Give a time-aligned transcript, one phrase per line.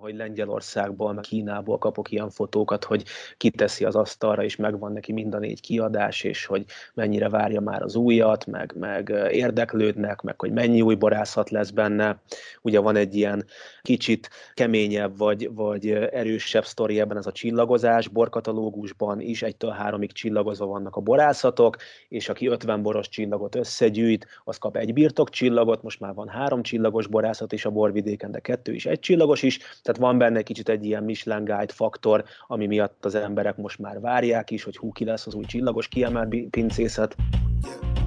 [0.00, 3.04] hogy Lengyelországból, meg Kínából kapok ilyen fotókat, hogy
[3.36, 7.82] kiteszi az asztalra, és megvan neki mind a négy kiadás, és hogy mennyire várja már
[7.82, 12.20] az újat, meg, meg érdeklődnek, meg hogy mennyi új borászat lesz benne.
[12.62, 13.44] Ugye van egy ilyen
[13.82, 20.66] kicsit keményebb, vagy, vagy erősebb sztori ebben ez a csillagozás, borkatalógusban is egytől háromig csillagozva
[20.66, 21.76] vannak a borászatok,
[22.08, 26.62] és aki 50 boros csillagot összegyűjt, az kap egy birtok csillagot, most már van három
[26.62, 30.68] csillagos borászat is a borvidéken, de kettő is egy csillagos is, tehát van benne kicsit
[30.68, 34.92] egy ilyen Michelin Guide faktor, ami miatt az emberek most már várják is, hogy hú,
[34.92, 37.16] ki lesz az új csillagos kiemelt pincészet.
[37.60, 38.05] Vajon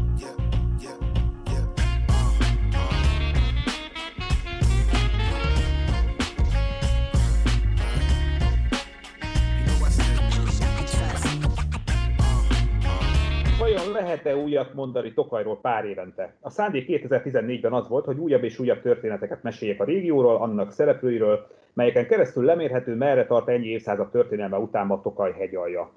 [13.92, 16.36] lehet-e újat mondani Tokajról pár évente?
[16.42, 21.48] A szándék 2014-ben az volt, hogy újabb és újabb történeteket meséljek a régióról, annak szereplőiről,
[21.74, 25.92] melyeken keresztül lemérhető, merre tart ennyi évszázad történelme után a Tokaj hegyalja.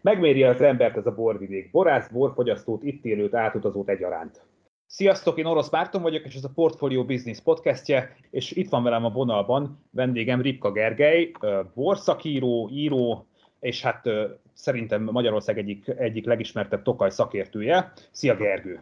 [0.00, 4.42] Megméri az embert ez a borvidék, borász, borfogyasztót, itt élőt, átutazót egyaránt.
[4.86, 9.04] Sziasztok, én Orosz Márton vagyok, és ez a Portfolio Business podcastje, és itt van velem
[9.04, 11.30] a vonalban vendégem Ripka Gergely,
[11.74, 13.27] borszakíró, író,
[13.60, 14.08] és hát
[14.52, 17.92] szerintem Magyarország egyik, egyik legismertebb Tokaj szakértője.
[18.10, 18.80] Szia Gergő!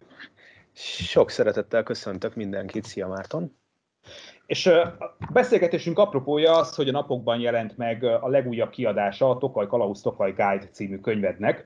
[0.73, 3.55] Sok szeretettel köszöntök mindenkit, szia Márton!
[4.45, 4.97] És a
[5.33, 10.31] beszélgetésünk apropója az, hogy a napokban jelent meg a legújabb kiadása a Tokaj Kalausz Tokaj
[10.31, 11.65] Guide című könyvednek,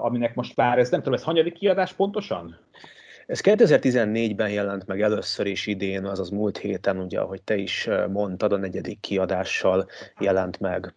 [0.00, 2.58] aminek most már, ez nem tudom, ez hanyadik kiadás pontosan?
[3.26, 8.52] Ez 2014-ben jelent meg először is idén, azaz múlt héten, ugye, ahogy te is mondtad,
[8.52, 9.86] a negyedik kiadással
[10.18, 10.94] jelent meg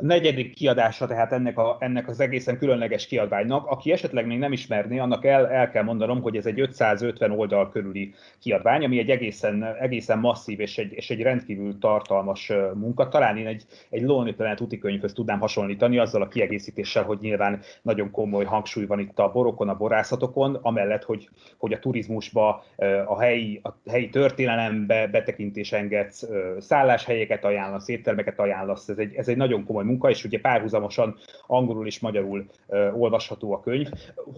[0.00, 3.66] a negyedik kiadása tehát ennek, a, ennek az egészen különleges kiadványnak.
[3.66, 7.70] Aki esetleg még nem ismerné, annak el, el kell mondanom, hogy ez egy 550 oldal
[7.70, 13.08] körüli kiadvány, ami egy egészen, egészen masszív és egy, és egy rendkívül tartalmas munka.
[13.08, 17.60] Talán én egy, egy Lonely Planet úti könyvhöz tudnám hasonlítani, azzal a kiegészítéssel, hogy nyilván
[17.82, 22.64] nagyon komoly hangsúly van itt a borokon, a borászatokon, amellett, hogy, hogy a turizmusba,
[23.06, 26.28] a helyi, a helyi történelembe betekintés engedsz,
[26.58, 28.88] szálláshelyeket ajánlasz, éttermeket ajánlasz.
[28.88, 31.16] Ez egy, ez egy nagyon komoly munka, és ugye párhuzamosan
[31.46, 32.46] angolul és magyarul
[32.94, 33.88] olvasható a könyv.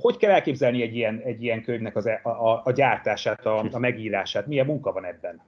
[0.01, 3.65] Hogy kell elképzelni egy ilyen, egy ilyen könyvnek az, e, a, a, a gyártását, a,
[3.71, 4.47] a megírását?
[4.47, 5.41] Milyen munka van ebben?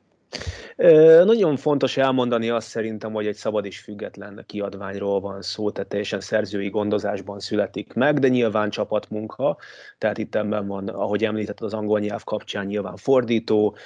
[1.24, 6.20] Nagyon fontos elmondani azt szerintem, hogy egy szabad és független kiadványról van szó, tehát teljesen
[6.20, 9.56] szerzői gondozásban születik meg, de nyilván csapatmunka,
[9.98, 13.76] tehát itt ebben van, ahogy említetted, az angol nyelv kapcsán nyilván fordító,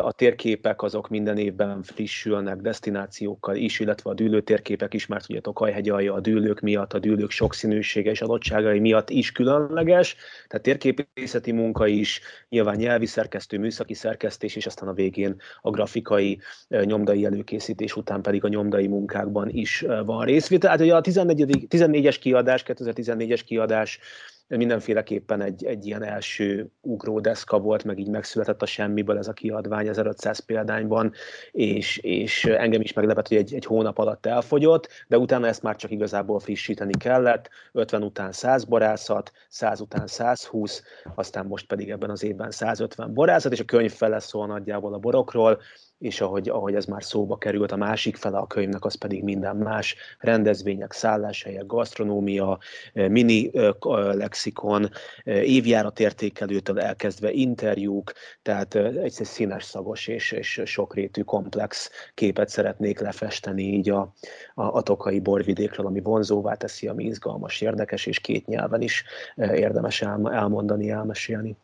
[0.00, 5.40] a térképek azok minden évben frissülnek destinációkkal is, illetve a dűlő térképek is, mert ugye
[5.40, 10.16] Tokajhegy alja a dűlők miatt, a dűlők sokszínűsége és adottságai miatt is különleges,
[10.48, 15.70] tehát térképészeti munka is, nyilván nyelvi szerkesztő, műszaki szerkesztés, és aztán a végén a
[16.02, 20.70] grafikai nyomdai előkészítés után pedig a nyomdai munkákban is van részvétel.
[20.70, 21.66] Tehát ugye a 14.
[21.68, 24.00] 14-es kiadás, 2014-es kiadás
[24.48, 29.88] mindenféleképpen egy, egy ilyen első ugródeszka volt, meg így megszületett a semmiből ez a kiadvány
[29.88, 31.12] 1500 példányban,
[31.50, 35.76] és, és engem is meglepett, hogy egy, egy hónap alatt elfogyott, de utána ezt már
[35.76, 40.82] csak igazából frissíteni kellett, 50 után 100 borászat, 100 után 120,
[41.14, 44.98] aztán most pedig ebben az évben 150 borászat, és a könyv fele szól nagyjából a
[44.98, 45.60] borokról,
[45.98, 49.56] és ahogy, ahogy ez már szóba került, a másik fele a könyvnek az pedig minden
[49.56, 52.58] más, rendezvények, szálláshelyek, gasztronómia,
[52.92, 53.50] mini
[53.92, 54.90] lexikon,
[55.24, 58.12] évjárat értékelőtől elkezdve interjúk,
[58.42, 64.12] tehát egy színes szagos és, és sokrétű komplex képet szeretnék lefesteni így a,
[64.54, 69.04] a, a tokai borvidékről, ami vonzóvá teszi, ami izgalmas, érdekes, és két nyelven is
[69.36, 71.56] érdemes elmondani, elmesélni.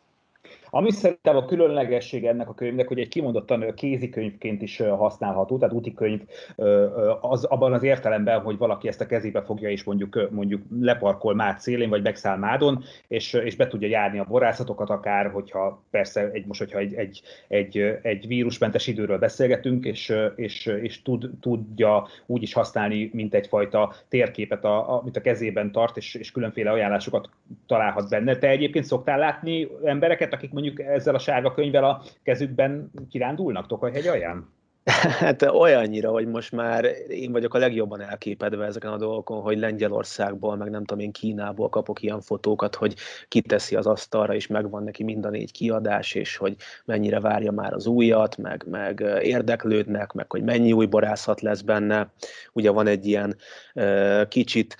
[0.75, 6.21] Ami szerintem a különlegesség ennek a könyvnek, hogy egy kimondottan kézikönyvként is használható, tehát útikönyv
[7.21, 11.59] az, abban az értelemben, hogy valaki ezt a kezébe fogja, és mondjuk, mondjuk leparkol Mád
[11.59, 16.45] szélén, vagy megszáll Mádon, és, és be tudja járni a borászatokat akár, hogyha persze egy,
[16.45, 22.41] most, hogyha egy, egy, egy, egy vírusmentes időről beszélgetünk, és, és, és tud, tudja úgy
[22.41, 27.29] is használni, mint egyfajta térképet, a, amit a kezében tart, és, és különféle ajánlásokat
[27.67, 28.37] találhat benne.
[28.37, 34.07] Te egyébként szoktál látni embereket, akik mondjuk ezzel a sárga könyvvel a kezükben kirándulnak Tokajhegy
[34.07, 34.49] alján?
[34.85, 40.55] Hát olyannyira, hogy most már én vagyok a legjobban elképedve ezeken a dolgokon, hogy Lengyelországból,
[40.55, 42.95] meg nem tudom én Kínából kapok ilyen fotókat, hogy
[43.27, 47.73] kiteszi az asztalra, és megvan neki mind a négy kiadás, és hogy mennyire várja már
[47.73, 52.11] az újat, meg, meg érdeklődnek, meg hogy mennyi új borászat lesz benne.
[52.53, 53.35] Ugye van egy ilyen
[54.27, 54.77] kicsit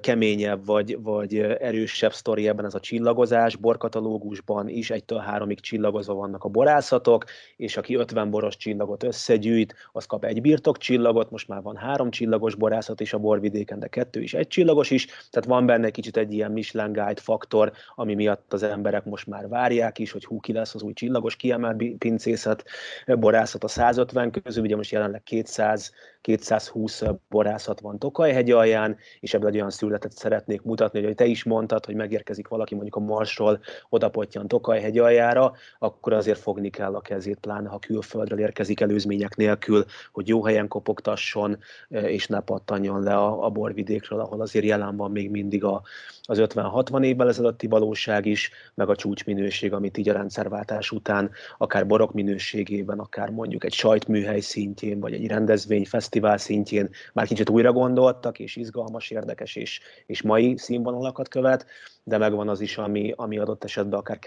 [0.00, 6.44] keményebb, vagy, vagy erősebb sztori ebben ez a csillagozás, borkatalógusban is egytől háromig csillagozva vannak
[6.44, 7.24] a borászatok,
[7.56, 11.76] és aki 50 boros csillagot összegy, gyűjt, az kap egy birtok csillagot, most már van
[11.76, 15.90] három csillagos borászat is a borvidéken, de kettő is egy csillagos is, tehát van benne
[15.90, 20.24] kicsit egy ilyen Michelin Guide faktor, ami miatt az emberek most már várják is, hogy
[20.24, 22.64] hú, ki lesz az új csillagos kiemelt pincészet,
[23.06, 25.92] borászat a 150 közül, ugye most jelenleg 200
[26.26, 31.44] 220 borászat van Tokajhegy alján, és ebből egy olyan születet szeretnék mutatni, hogy te is
[31.44, 37.00] mondtad, hogy megérkezik valaki mondjuk a Marsról, odapottyan Tokajhegy aljára, akkor azért fogni kell a
[37.00, 41.58] kezét, pláne ha külföldről érkezik előzmények nélkül, hogy jó helyen kopogtasson,
[41.88, 45.82] és ne pattanjon le a, a borvidékről, ahol azért jelen van még mindig a,
[46.22, 51.86] az 50-60 évvel ezelőtti valóság is, meg a csúcsminőség, amit így a rendszerváltás után akár
[51.86, 57.72] borok minőségében, akár mondjuk egy sajtműhely szintjén, vagy egy rendezvény, fesztivál szintjén már kicsit újra
[57.72, 61.66] gondoltak, és izgalmas, érdekes és, és mai színvonalakat követ,
[62.04, 64.18] de megvan az is, ami, ami adott esetben akár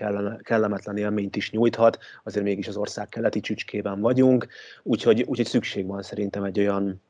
[0.42, 4.48] kellemetlen élményt is nyújthat, azért mégis az ország keleti csücskében vagyunk,
[4.84, 7.02] úgyhogy, úgyhogy szükség van szerintem egy olyan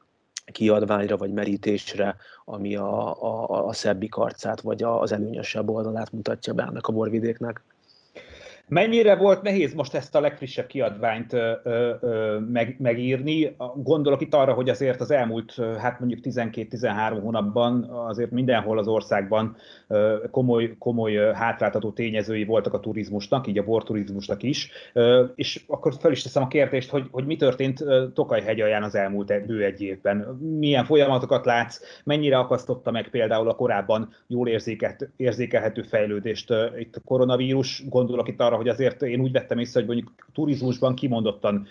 [0.51, 2.15] kiadványra vagy merítésre,
[2.45, 7.61] ami a, a, a szebbik arcát vagy az előnyösebb oldalát mutatja be ennek a borvidéknek.
[8.69, 13.55] Mennyire volt nehéz most ezt a legfrissebb kiadványt ö, ö, meg, megírni?
[13.75, 19.55] Gondolok itt arra, hogy azért az elmúlt, hát mondjuk 12-13 hónapban azért mindenhol az országban
[19.87, 24.71] ö, komoly, komoly hátráltató tényezői voltak a turizmusnak, így a borturizmusnak is.
[24.93, 27.83] Ö, és akkor fel is teszem a kérdést, hogy, hogy mi történt
[28.13, 30.17] Tokaj-hegyalján az elmúlt bő egy évben?
[30.59, 31.81] Milyen folyamatokat látsz?
[32.03, 34.47] Mennyire akasztotta meg például a korábban jól
[35.17, 37.83] érzékelhető fejlődést itt a koronavírus?
[37.89, 41.67] Gondolok itt arra, hogy azért én úgy vettem észre, hogy mondjuk turizmusban kimondottan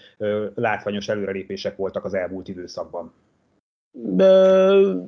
[0.54, 3.12] látványos előrelépések voltak az elmúlt időszakban.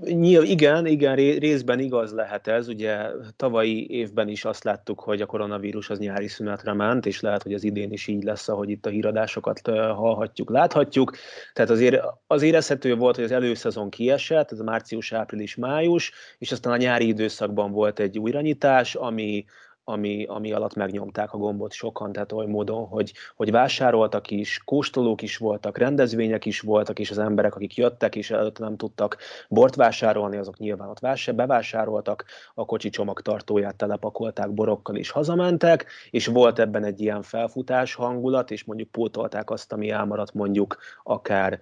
[0.05, 2.69] Nyilv, igen, igen, részben igaz lehet ez.
[2.69, 2.97] Ugye
[3.37, 7.55] tavalyi évben is azt láttuk, hogy a koronavírus az nyári szünetre ment, és lehet, hogy
[7.55, 11.13] az idén is így lesz, ahogy itt a híradásokat hallhatjuk, láthatjuk.
[11.53, 16.53] Tehát azért az érezhető volt, hogy az előszezon kiesett, ez a március, április, május, és
[16.53, 19.45] aztán a nyári időszakban volt egy újranyitás, ami,
[19.91, 25.23] ami, ami alatt megnyomták a gombot sokan, tehát oly módon, hogy, hogy vásároltak is, kóstolók
[25.23, 29.17] is voltak, rendezvények is voltak, és az emberek, akik jöttek és előtte nem tudtak
[29.49, 36.27] bort vásárolni, azok nyilván ott vásár, bevásároltak, a kocsi csomagtartóját telepakolták borokkal és hazamentek, és
[36.27, 41.61] volt ebben egy ilyen felfutás hangulat, és mondjuk pótolták azt, ami elmaradt mondjuk akár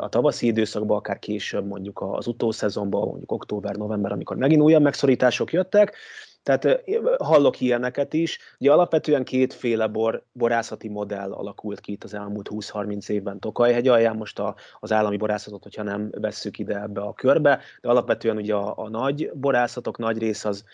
[0.00, 5.96] a tavaszi időszakban, akár később mondjuk az utószezonban, mondjuk október-november, amikor megint újabb megszorítások jöttek,
[6.42, 6.82] tehát
[7.18, 8.38] hallok ilyeneket is.
[8.58, 14.16] Ugye alapvetően kétféle bor, borászati modell alakult ki itt az elmúlt 20-30 évben Tokajhegy alján,
[14.16, 18.54] most a, az állami borászatot, hogyha nem vesszük ide ebbe a körbe, de alapvetően ugye
[18.54, 20.64] a, a nagy borászatok nagy rész az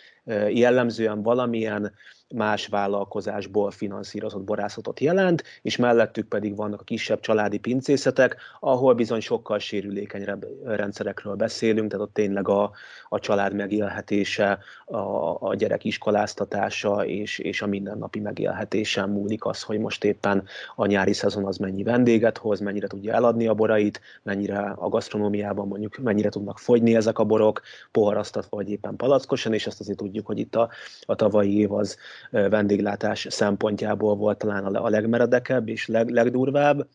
[0.49, 1.93] jellemzően valamilyen
[2.35, 9.21] más vállalkozásból finanszírozott borászatot jelent, és mellettük pedig vannak a kisebb családi pincészetek, ahol bizony
[9.21, 12.71] sokkal sérülékenyebb rendszerekről beszélünk, tehát ott tényleg a,
[13.09, 14.99] a család megélhetése, a,
[15.41, 20.45] a gyerek iskoláztatása és, és a mindennapi megélhetésen múlik az, hogy most éppen
[20.77, 25.69] a nyári szezon az mennyi vendéget hoz, mennyire tudja eladni a borait, mennyire a gasztronómiában
[25.69, 30.18] mondjuk mennyire tudnak fogyni ezek a borok, poharasztatva vagy éppen palackosan, és azt azért tudjuk,
[30.27, 30.69] hogy itt a,
[31.01, 31.97] a tavalyi év az
[32.31, 36.87] vendéglátás szempontjából volt talán a legmeredekebb és leg, legdurvább.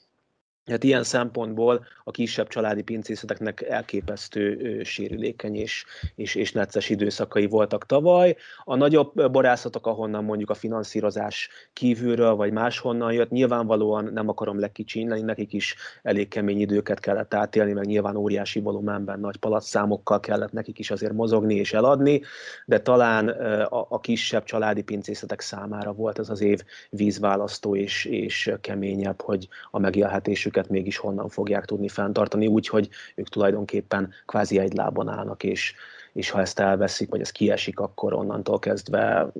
[0.71, 7.85] Hát ilyen szempontból a kisebb családi pincészeteknek elképesztő sérülékeny és, és, és necces időszakai voltak
[7.85, 8.35] tavaly.
[8.63, 15.21] A nagyobb borászatok, ahonnan mondjuk a finanszírozás kívülről vagy máshonnan jött, nyilvánvalóan nem akarom lekicsinni,
[15.21, 20.79] nekik is elég kemény időket kellett átélni, meg nyilván óriási volumenben nagy palatszámokkal kellett nekik
[20.79, 22.21] is azért mozogni és eladni,
[22.65, 28.51] de talán a, a kisebb családi pincészetek számára volt ez az év vízválasztó és, és
[28.61, 34.73] keményebb, hogy a megélhetésük életüket mégis honnan fogják tudni fenntartani, úgyhogy ők tulajdonképpen kvázi egy
[34.73, 35.73] lábon állnak, és,
[36.13, 39.31] és ha ezt elveszik, vagy ez kiesik, akkor onnantól kezdve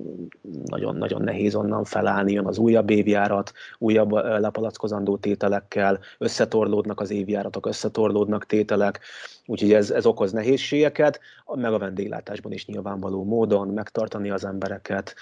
[0.64, 8.46] nagyon-nagyon nehéz onnan felállni, jön az újabb évjárat, újabb lepalackozandó tételekkel, összetorlódnak az évjáratok, összetorlódnak
[8.46, 9.00] tételek,
[9.46, 11.20] úgyhogy ez, ez okoz nehézségeket,
[11.54, 15.14] meg a vendéglátásban is nyilvánvaló módon megtartani az embereket,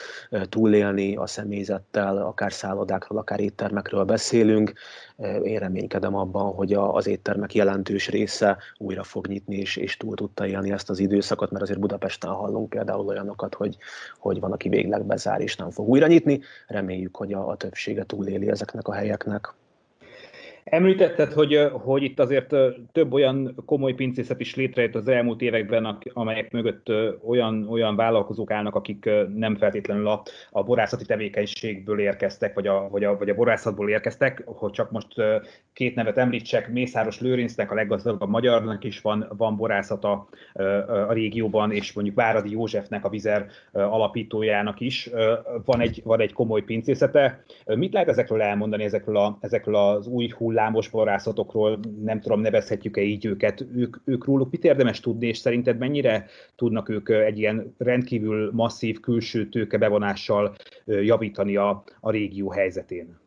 [0.49, 4.73] túlélni a személyzettel, akár szállodákról, akár éttermekről beszélünk.
[5.43, 10.47] Én reménykedem abban, hogy az éttermek jelentős része újra fog nyitni, és, és túl tudta
[10.47, 13.77] élni ezt az időszakot, mert azért Budapesten hallunk például olyanokat, hogy,
[14.19, 16.41] hogy van, aki végleg bezár és nem fog újra nyitni.
[16.67, 19.55] Reméljük, hogy a, a többsége túléli ezeknek a helyeknek.
[20.65, 22.55] Említetted, hogy, hogy itt azért
[22.93, 26.93] több olyan komoly pincészet is létrejött az elmúlt években, amelyek mögött
[27.27, 33.05] olyan, olyan vállalkozók állnak, akik nem feltétlenül a, a borászati tevékenységből érkeztek, vagy a, vagy,
[33.05, 35.15] a, vagy a borászatból érkeztek, hogy csak most
[35.73, 40.29] két nevet említsek, Mészáros Lőrincnek, a leggazdagabb magyarnak is van, van borászata
[41.09, 45.11] a régióban, és mondjuk Váradi Józsefnek, a Vizer alapítójának is
[45.65, 47.45] van egy, van egy komoly pincészete.
[47.65, 53.25] Mit lehet ezekről elmondani, ezekről, a, ezekről az új hullámos borászatokról, nem tudom, nevezhetjük-e így
[53.25, 58.51] őket, ők, ők róluk mit érdemes tudni, és szerinted mennyire tudnak ők egy ilyen rendkívül
[58.53, 60.55] masszív külső tőke bevonással
[60.85, 63.21] javítani a, a régió helyzetén?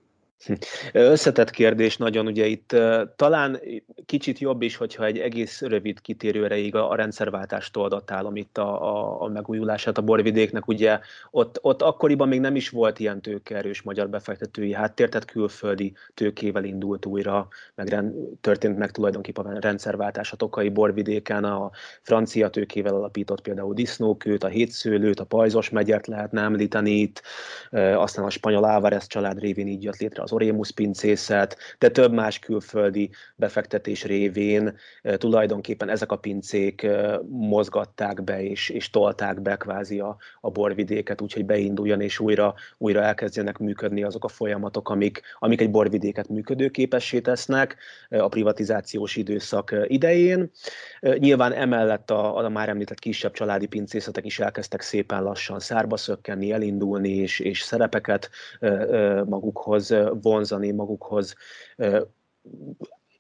[0.92, 2.76] Összetett kérdés nagyon, ugye itt
[3.16, 3.60] talán
[4.06, 9.22] kicsit jobb is, hogyha egy egész rövid kitérő erejéig a, a rendszerváltástól itt a, a,
[9.22, 10.68] a megújulását a borvidéknek.
[10.68, 11.00] Ugye
[11.32, 16.64] ott, ott akkoriban még nem is volt ilyen tőkeerős magyar befektetői háttér, tehát külföldi tőkével
[16.64, 21.72] indult újra, meg rend, történt meg tulajdonképpen a rendszerváltás a Tokai borvidéken, a
[22.02, 27.22] francia tőkével alapított például disznókőt, a hétszőlőt, a pajzos megyert lehetne említeni itt,
[27.96, 32.40] aztán a spanyol Álvarez család révén így jött létre az Orémus pincészet, de több más
[32.40, 34.76] külföldi befektetés révén
[35.18, 36.88] tulajdonképpen ezek a pincék
[37.30, 43.02] mozgatták be és, és tolták be kvázi a, a borvidéket, úgyhogy beinduljon és újra, újra
[43.02, 47.76] elkezdjenek működni azok a folyamatok, amik, amik egy borvidéket működőképessé tesznek
[48.10, 50.52] a privatizációs időszak idején.
[51.00, 56.52] Nyilván emellett a, a már említett kisebb családi pincészetek is elkezdtek szépen lassan szárba szökkenni,
[56.52, 58.30] elindulni és, és szerepeket
[59.26, 61.36] magukhoz vonzani magukhoz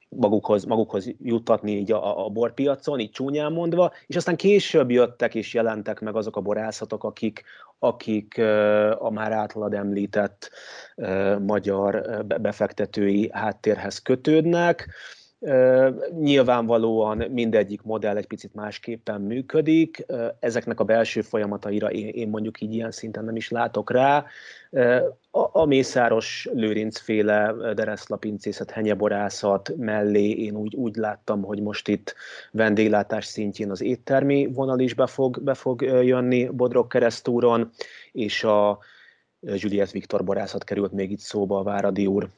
[0.10, 5.54] magukhoz, magukhoz juttatni így a, a borpiacon, így csúnyán mondva, és aztán később jöttek és
[5.54, 7.44] jelentek meg azok a borászatok, akik,
[7.80, 8.38] akik
[8.98, 10.50] a már általad említett
[11.40, 14.90] magyar befektetői háttérhez kötődnek,
[16.20, 20.06] Nyilvánvalóan mindegyik modell egy picit másképpen működik,
[20.40, 24.26] ezeknek a belső folyamataira én, mondjuk így ilyen szinten nem is látok rá.
[25.32, 32.16] A, Mészáros Lőrinc féle dereszlapincészet, henyeborászat mellé én úgy, úgy láttam, hogy most itt
[32.52, 37.70] vendéglátás szintjén az éttermi vonal is be fog, be fog jönni Bodrog keresztúron,
[38.12, 38.80] és a
[39.40, 42.30] Juliet Viktor borászat került még itt szóba a Váradi úr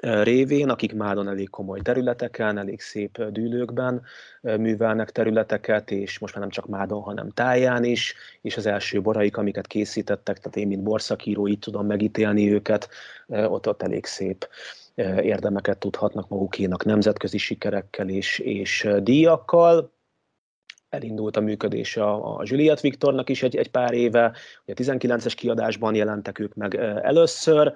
[0.00, 4.02] révén, akik mádon elég komoly területeken, elég szép dűlőkben
[4.40, 9.36] művelnek területeket, és most már nem csak mádon, hanem táján is, és az első boraik,
[9.36, 12.88] amiket készítettek, tehát én, mint borszakíró, így tudom megítélni őket,
[13.26, 14.48] ott, ott elég szép
[15.22, 19.92] érdemeket tudhatnak magukénak nemzetközi sikerekkel és, és díjakkal.
[20.88, 24.32] Elindult a működés a, a Juliet Viktornak is egy, egy pár éve,
[24.66, 27.74] ugye a 19-es kiadásban jelentek ők meg először,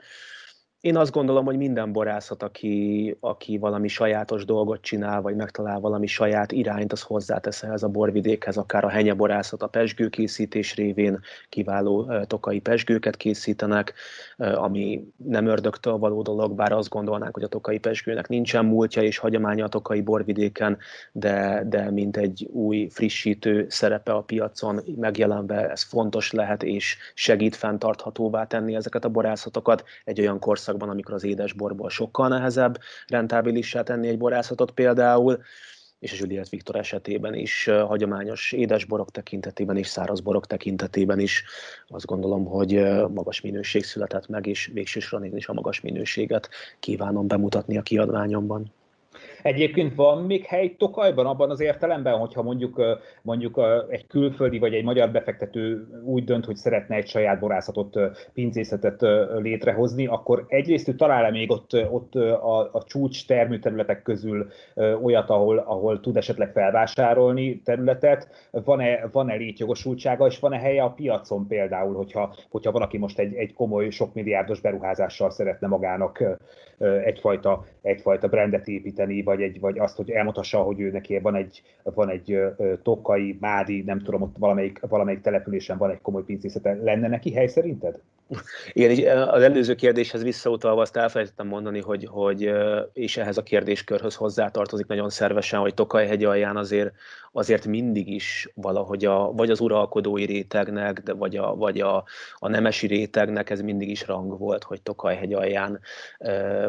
[0.85, 6.07] én azt gondolom, hogy minden borászat, aki, aki valami sajátos dolgot csinál, vagy megtalál valami
[6.07, 12.61] saját irányt, az hozzátesz ehhez a borvidékhez, akár a henyeborászat a pesgőkészítés révén kiváló tokai
[12.61, 13.95] pesgőket készítenek,
[14.37, 19.19] ami nem ördögtől való dolog, bár azt gondolnánk, hogy a tokai pesgőnek nincsen múltja és
[19.19, 20.79] hagyománya a tokai borvidéken,
[21.13, 27.57] de, de mint egy új frissítő szerepe a piacon megjelenve, ez fontos lehet és segít
[27.57, 33.83] fenntarthatóvá tenni ezeket a borászatokat egy olyan korszak időszakban, amikor az édesborból sokkal nehezebb rentábilissá
[33.83, 35.43] tenni egy borászatot például,
[35.99, 41.45] és a Juliet Viktor esetében is hagyományos édesborok tekintetében és szárazborok tekintetében is
[41.89, 42.73] azt gondolom, hogy
[43.15, 46.49] magas minőség született meg, és végsősorban én is a magas minőséget
[46.81, 48.73] kívánom bemutatni a kiadványomban.
[49.45, 52.83] Egyébként van még hely Tokajban abban az értelemben, hogyha mondjuk,
[53.23, 57.99] mondjuk egy külföldi vagy egy magyar befektető úgy dönt, hogy szeretne egy saját borászatot,
[58.33, 59.07] pincészetet
[59.39, 64.47] létrehozni, akkor egyrészt ő talál-e még ott, ott a, a csúcs termőterületek közül
[65.03, 71.47] olyat, ahol, ahol tud esetleg felvásárolni területet, van-e, van-e létjogosultsága, és van-e helye a piacon
[71.47, 76.39] például, hogyha, hogyha valaki most egy, egy komoly, sok milliárdos beruházással szeretne magának
[77.05, 81.63] egyfajta, egyfajta brandet építeni, vagy, egy, vagy azt, hogy elmutassa, hogy ő neki van egy,
[81.83, 82.39] van egy
[82.83, 86.79] tokai, mádi, nem tudom, ott valamelyik, valamelyik településen van egy komoly pincészete.
[86.83, 87.99] Lenne neki hely szerinted?
[88.73, 92.53] Igen, az előző kérdéshez visszautalva azt elfelejtettem mondani, hogy, hogy
[92.93, 96.93] és ehhez a kérdéskörhöz hozzátartozik nagyon szervesen, hogy Tokaj hegy alján azért,
[97.37, 102.05] azért mindig is valahogy a, vagy az uralkodói rétegnek, de vagy, a, vagy a,
[102.39, 105.81] a nemesi rétegnek ez mindig is rang volt, hogy Tokaj hegy alján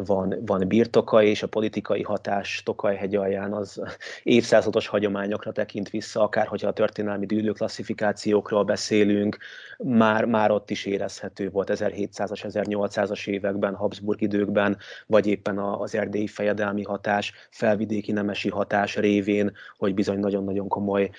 [0.05, 3.81] van, van birtoka, és a politikai hatás Tokaj hegy alján az
[4.23, 9.37] évszázados hagyományokra tekint vissza, akár hogyha a történelmi dűlő klasszifikációkról beszélünk,
[9.77, 16.27] már, már ott is érezhető volt 1700-as, 1800-as években, Habsburg időkben, vagy éppen az erdélyi
[16.27, 21.09] fejedelmi hatás, felvidéki nemesi hatás révén, hogy bizony nagyon-nagyon komoly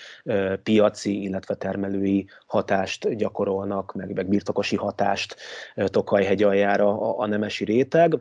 [0.62, 5.36] piaci, illetve termelői hatást gyakorolnak, meg, meg birtokosi hatást
[5.74, 8.18] Tokaj aljára a, a nemesi réteg.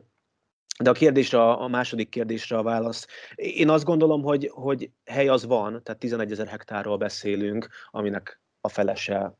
[0.79, 3.07] De a kérdésre, a második kérdésre a válasz.
[3.35, 8.69] Én azt gondolom, hogy, hogy hely az van, tehát 11 ezer hektárról beszélünk, aminek a
[8.69, 9.33] felese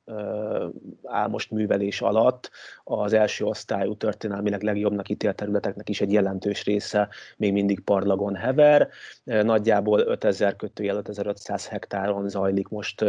[1.04, 2.52] áll most művelés alatt.
[2.84, 8.90] Az első osztályú történelmileg legjobbnak ítélt területeknek is egy jelentős része még mindig parlagon hever.
[9.24, 13.06] Nagyjából 5000 kötőjel 5500 hektáron zajlik most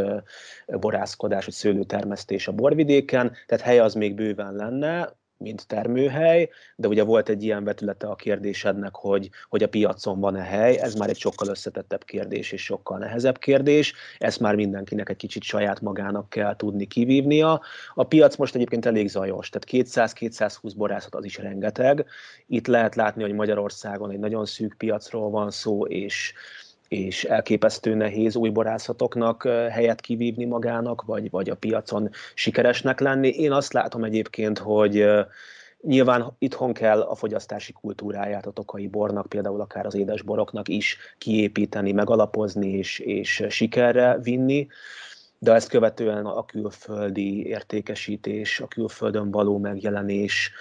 [0.67, 7.03] borászkodás, vagy szőlőtermesztés a borvidéken, tehát hely az még bőven lenne mint termőhely, de ugye
[7.03, 11.19] volt egy ilyen vetülete a kérdésednek, hogy, hogy a piacon van-e hely, ez már egy
[11.19, 16.57] sokkal összetettebb kérdés és sokkal nehezebb kérdés, ezt már mindenkinek egy kicsit saját magának kell
[16.57, 17.61] tudni kivívnia.
[17.95, 22.07] A piac most egyébként elég zajos, tehát 200-220 borászat az is rengeteg.
[22.47, 26.33] Itt lehet látni, hogy Magyarországon egy nagyon szűk piacról van szó, és
[26.89, 33.29] és elképesztő nehéz új borászatoknak helyet kivívni magának, vagy, vagy a piacon sikeresnek lenni.
[33.29, 35.07] Én azt látom egyébként, hogy
[35.87, 41.93] Nyilván itthon kell a fogyasztási kultúráját a tokai bornak, például akár az édesboroknak is kiépíteni,
[41.93, 44.67] megalapozni és, és sikerre vinni,
[45.39, 50.53] de ezt követően a külföldi értékesítés, a külföldön való megjelenés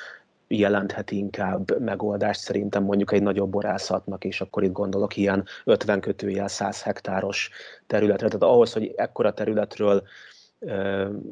[0.48, 6.48] jelenthet inkább megoldást szerintem mondjuk egy nagyobb borászatnak, és akkor itt gondolok ilyen 50 kötőjel
[6.48, 7.50] 100 hektáros
[7.88, 8.28] területre.
[8.28, 10.04] Tehát ahhoz, hogy ekkora területről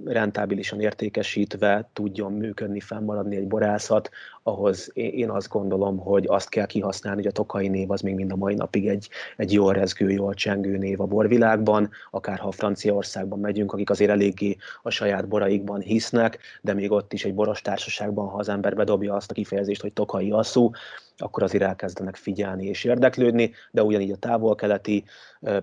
[0.05, 4.09] rentábilisan értékesítve tudjon működni, fennmaradni egy borászat,
[4.43, 8.31] ahhoz én azt gondolom, hogy azt kell kihasználni, hogy a tokai név az még mind
[8.31, 13.39] a mai napig egy, egy jól rezgő, jól csengő név a borvilágban, akár ha Franciaországban
[13.39, 18.27] megyünk, akik azért eléggé a saját boraikban hisznek, de még ott is egy boros társaságban,
[18.27, 20.71] ha az ember bedobja azt a kifejezést, hogy tokai asszú,
[21.17, 25.03] akkor azért elkezdenek figyelni és érdeklődni, de ugyanígy a távol-keleti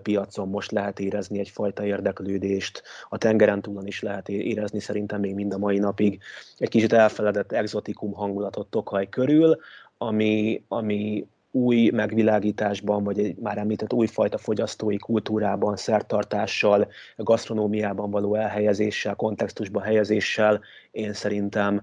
[0.03, 5.53] piacon most lehet érezni egyfajta érdeklődést, a tengeren túlon is lehet érezni szerintem még mind
[5.53, 6.21] a mai napig.
[6.57, 9.59] Egy kicsit elfeledett exotikum hangulatot Tokaj körül,
[9.99, 19.15] ami, ami új megvilágításban, vagy egy már említett újfajta fogyasztói kultúrában, szertartással, gasztronómiában való elhelyezéssel,
[19.15, 21.83] kontextusba helyezéssel én szerintem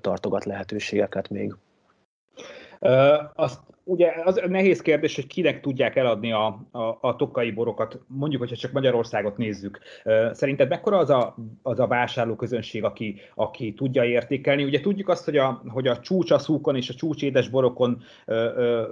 [0.00, 1.54] tartogat lehetőségeket még.
[3.34, 8.40] Azt ugye az nehéz kérdés, hogy kinek tudják eladni a, a, a tokai borokat, mondjuk,
[8.40, 9.78] hogyha csak Magyarországot nézzük.
[10.32, 14.64] Szerinted mekkora az a, az a vásárló közönség, aki, aki tudja értékelni?
[14.64, 18.02] Ugye tudjuk azt, hogy a, hogy a csúcsaszúkon és a csúcsédes borokon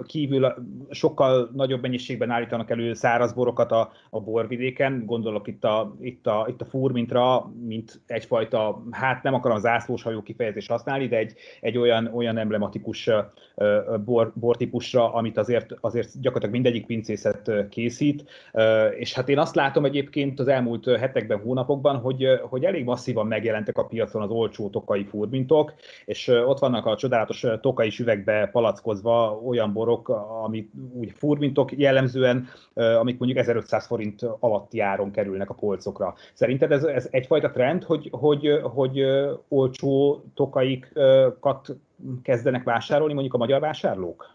[0.05, 0.53] kívül
[0.89, 6.45] sokkal nagyobb mennyiségben állítanak elő száraz borokat a, a borvidéken, gondolok itt a, itt a,
[6.49, 11.77] itt a furmintra, mint egyfajta, hát nem akarom zászlós hajó kifejezést használni, de egy, egy
[11.77, 13.09] olyan, olyan emblematikus
[14.05, 18.23] bor, bortípus típusra, amit azért, azért gyakorlatilag mindegyik pincészet készít,
[18.97, 23.77] és hát én azt látom egyébként az elmúlt hetekben, hónapokban, hogy, hogy elég masszívan megjelentek
[23.77, 25.73] a piacon az olcsó tokai furmintok,
[26.05, 30.09] és ott vannak a csodálatos tokai üvegbe palackozva olyan borok,
[30.43, 36.13] amik úgy furmintok jellemzően, amik mondjuk 1500 forint alatti áron kerülnek a polcokra.
[36.33, 39.03] Szerinted ez, ez egyfajta trend, hogy, hogy, hogy
[39.47, 41.75] olcsó tokaikat
[42.23, 44.34] kezdenek vásárolni mondjuk a magyar vásárlók?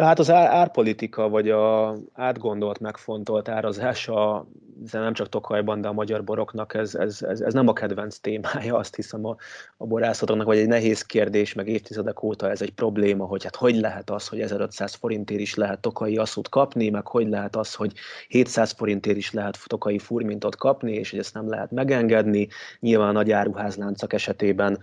[0.00, 4.46] Hát az árpolitika, vagy a átgondolt, megfontolt árazása
[4.90, 8.18] de nem csak Tokajban, de a magyar boroknak ez, ez, ez, ez nem a kedvenc
[8.18, 9.36] témája, azt hiszem a,
[9.76, 13.76] a borászatoknak, vagy egy nehéz kérdés, meg évtizedek óta ez egy probléma, hogy hát hogy
[13.76, 17.92] lehet az, hogy 1500 forintért is lehet tokai asszút kapni, meg hogy lehet az, hogy
[18.28, 22.48] 700 forintért is lehet tokai furmintot kapni, és hogy ezt nem lehet megengedni.
[22.80, 24.78] Nyilván a nagy áruházláncak esetében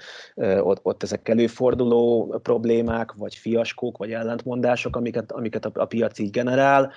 [0.60, 6.30] ott, ott ezek előforduló problémák, vagy fiaskók, vagy ellentmondások, amiket, amiket a, a piac így
[6.30, 6.92] generál.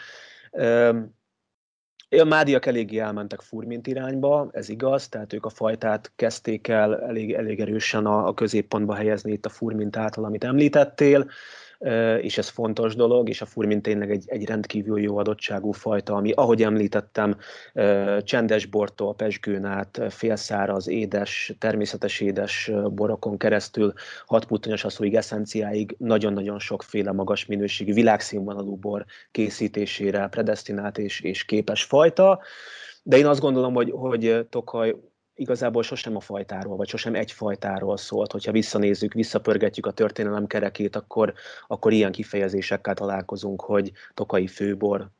[2.20, 7.32] A mádiak eléggé elmentek furmint irányba, ez igaz, tehát ők a fajtát kezdték el elég,
[7.34, 11.30] elég erősen a, a középpontba helyezni itt a furmint által, amit említettél
[12.20, 16.30] és ez fontos dolog, és a furmin tényleg egy, egy rendkívül jó adottságú fajta, ami,
[16.30, 17.36] ahogy említettem,
[18.22, 23.92] csendes bortól, pesgőn át, félszáraz, édes, természetes édes borokon keresztül,
[24.26, 32.40] hatputtonyos asszóig, eszenciáig nagyon-nagyon sokféle magas minőségű világszínvonalú bor készítésére predestinált és, és képes fajta.
[33.02, 34.94] De én azt gondolom, hogy, hogy Tokaj
[35.38, 38.32] igazából sosem a fajtáról, vagy sosem egy fajtáról szólt.
[38.32, 41.32] Hogyha visszanézzük, visszapörgetjük a történelem kerekét, akkor,
[41.66, 45.10] akkor ilyen kifejezésekkel találkozunk, hogy tokai főbor,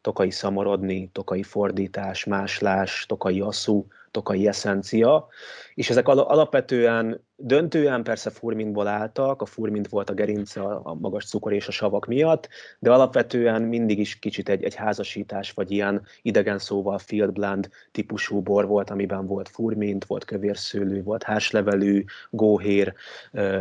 [0.00, 5.26] tokai szamorodni, tokai fordítás, máslás, tokai asszú, tokai eszencia,
[5.74, 11.52] és ezek alapvetően döntően persze furmintból álltak, a furmint volt a gerince a magas cukor
[11.52, 12.48] és a savak miatt,
[12.78, 18.40] de alapvetően mindig is kicsit egy, egy házasítás, vagy ilyen idegen szóval field blend típusú
[18.40, 22.94] bor volt, amiben volt furmint, volt kövérszőlő, volt háslevelű, góhér,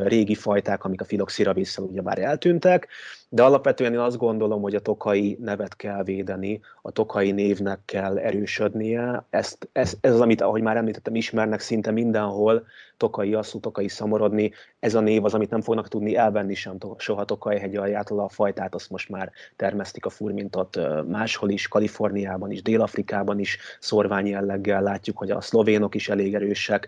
[0.03, 2.87] régi fajták, amik a filoxira vissza ugye már eltűntek,
[3.29, 8.17] de alapvetően én azt gondolom, hogy a tokai nevet kell védeni, a tokai névnek kell
[8.17, 9.25] erősödnie.
[9.29, 12.65] Ezt, ez, ez az, amit, ahogy már említettem, ismernek szinte mindenhol,
[12.97, 14.51] tokai asszú, tokai szamorodni.
[14.79, 18.29] Ez a név az, amit nem fognak tudni elvenni sem soha Tokai hegy aljától a
[18.29, 24.81] fajtát, azt most már termesztik a furmintot máshol is, Kaliforniában is, Dél-Afrikában is szorvány jelleggel
[24.81, 26.87] látjuk, hogy a szlovénok is elég erősek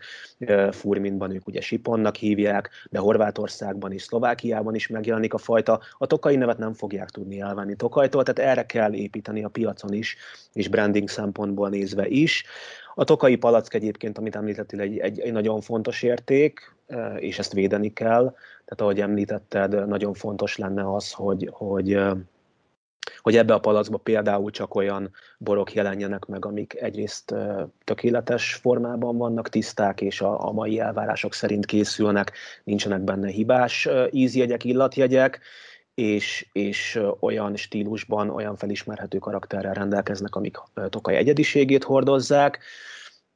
[0.71, 5.79] furmintban, ők ugye siponnak hívják, de Horvátországban és Szlovákiában is megjelenik a fajta.
[5.97, 10.17] A tokai nevet nem fogják tudni elvenni Tokajtól, tehát erre kell építeni a piacon is,
[10.53, 12.45] és branding szempontból nézve is.
[12.95, 16.75] A tokai palack egyébként, amit említettél, egy, egy, egy nagyon fontos érték,
[17.17, 18.23] és ezt védeni kell.
[18.65, 21.99] Tehát ahogy említetted, nagyon fontos lenne az, hogy, hogy
[23.21, 27.35] hogy ebbe a palackba például csak olyan borok jelenjenek meg, amik egyrészt
[27.83, 32.31] tökéletes formában vannak, tiszták, és a, a mai elvárások szerint készülnek,
[32.63, 35.39] nincsenek benne hibás ízjegyek, illatjegyek,
[36.01, 40.57] és, és olyan stílusban, olyan felismerhető karakterrel rendelkeznek, amik
[40.89, 42.59] Tokaj egyediségét hordozzák,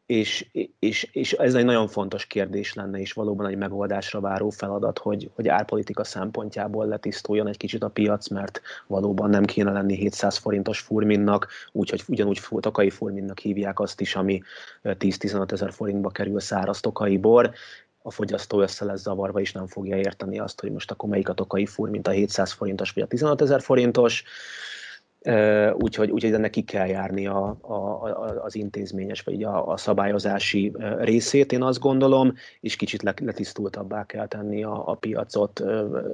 [0.05, 0.45] és,
[0.79, 5.29] és, és ez egy nagyon fontos kérdés lenne, és valóban egy megoldásra váró feladat, hogy,
[5.35, 10.79] hogy árpolitika szempontjából letisztuljon egy kicsit a piac, mert valóban nem kéne lenni 700 forintos
[10.79, 14.41] furminnak, úgyhogy ugyanúgy tokai furminnak hívják azt is, ami
[14.83, 17.53] 10-15 ezer forintba kerül száraz tokai bor,
[18.07, 21.33] a fogyasztó össze lesz zavarva, és nem fogja érteni azt, hogy most akkor melyik a
[21.33, 24.23] tokai fur, mint a 700 forintos vagy a 15 ezer forintos
[25.73, 28.09] úgyhogy, úgyhogy ennek ki kell járni a, a,
[28.43, 34.63] az intézményes vagy a, a szabályozási részét, én azt gondolom, és kicsit letisztultabbá kell tenni
[34.63, 35.63] a, a piacot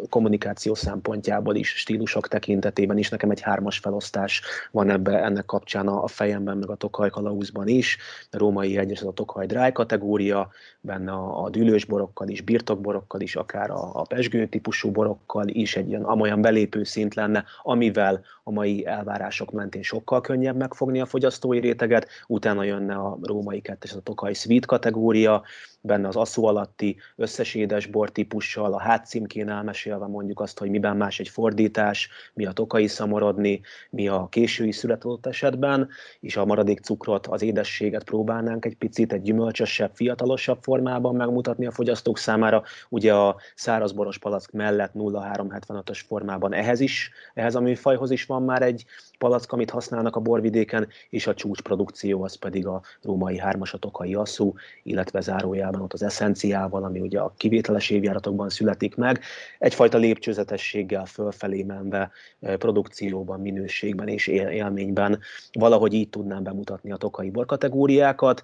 [0.09, 3.09] kommunikáció szempontjából is, stílusok tekintetében is.
[3.09, 7.67] Nekem egy hármas felosztás van ebbe, ennek kapcsán a, a fejemben, meg a Tokaj Kalauzban
[7.67, 7.97] is.
[8.31, 10.49] A római egyes a Tokaj Dry kategória,
[10.81, 15.75] benne a, a dűlős borokkal is, birtokborokkal is, akár a, a pesgő típusú borokkal is
[15.75, 21.05] egy ilyen amolyan belépő szint lenne, amivel a mai elvárások mentén sokkal könnyebb megfogni a
[21.05, 25.43] fogyasztói réteget, utána jönne a római kettes, a Tokai Sweet kategória,
[25.81, 31.19] benne az asszú alatti összes édesbor típussal, a hátcímkén elmesélve mondjuk azt, hogy miben más
[31.19, 37.27] egy fordítás, mi a tokai szamorodni, mi a késői született esetben, és a maradék cukrot,
[37.27, 42.63] az édességet próbálnánk egy picit egy gyümölcsösebb, fiatalosabb formában megmutatni a fogyasztók számára.
[42.89, 48.61] Ugye a szárazboros palack mellett 0,375-ös formában ehhez is, ehhez a műfajhoz is van már
[48.61, 48.85] egy
[49.21, 54.13] palack, amit használnak a borvidéken, és a csúcsprodukció az pedig a római hármas, a tokai
[54.15, 54.53] asszú,
[54.83, 59.19] illetve zárójában ott az eszenciával, ami ugye a kivételes évjáratokban születik meg,
[59.59, 65.19] egyfajta lépcsőzetességgel fölfelé menve produkcióban, minőségben és élményben.
[65.51, 68.43] Valahogy így tudnám bemutatni a tokai borkategóriákat.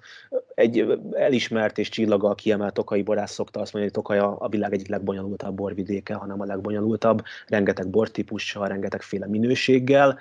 [0.54, 4.88] Egy elismert és csillaggal kiemelt tokai borász szokta azt mondani, hogy Tokaj a világ egyik
[4.88, 10.18] legbonyolultabb borvidéke, hanem a legbonyolultabb, rengeteg bortípussal, rengetegféle minőséggel,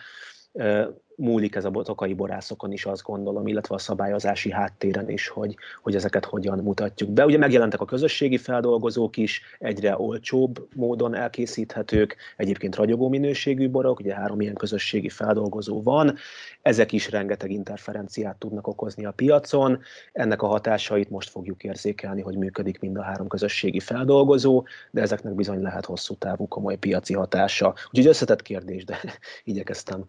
[0.60, 5.56] uh, múlik ez a tokai borászokon is, azt gondolom, illetve a szabályozási háttéren is, hogy,
[5.82, 7.26] hogy ezeket hogyan mutatjuk be.
[7.26, 14.14] Ugye megjelentek a közösségi feldolgozók is, egyre olcsóbb módon elkészíthetők, egyébként ragyogó minőségű borok, ugye
[14.14, 16.16] három ilyen közösségi feldolgozó van,
[16.62, 19.80] ezek is rengeteg interferenciát tudnak okozni a piacon,
[20.14, 25.34] ennek a hatásait most fogjuk érzékelni, hogy működik mind a három közösségi feldolgozó, de ezeknek
[25.34, 27.74] bizony lehet hosszú távú komoly piaci hatása.
[27.88, 29.00] Úgyhogy összetett kérdés, de
[29.44, 30.06] igyekeztem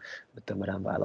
[0.59, 0.98] rám válaszolni.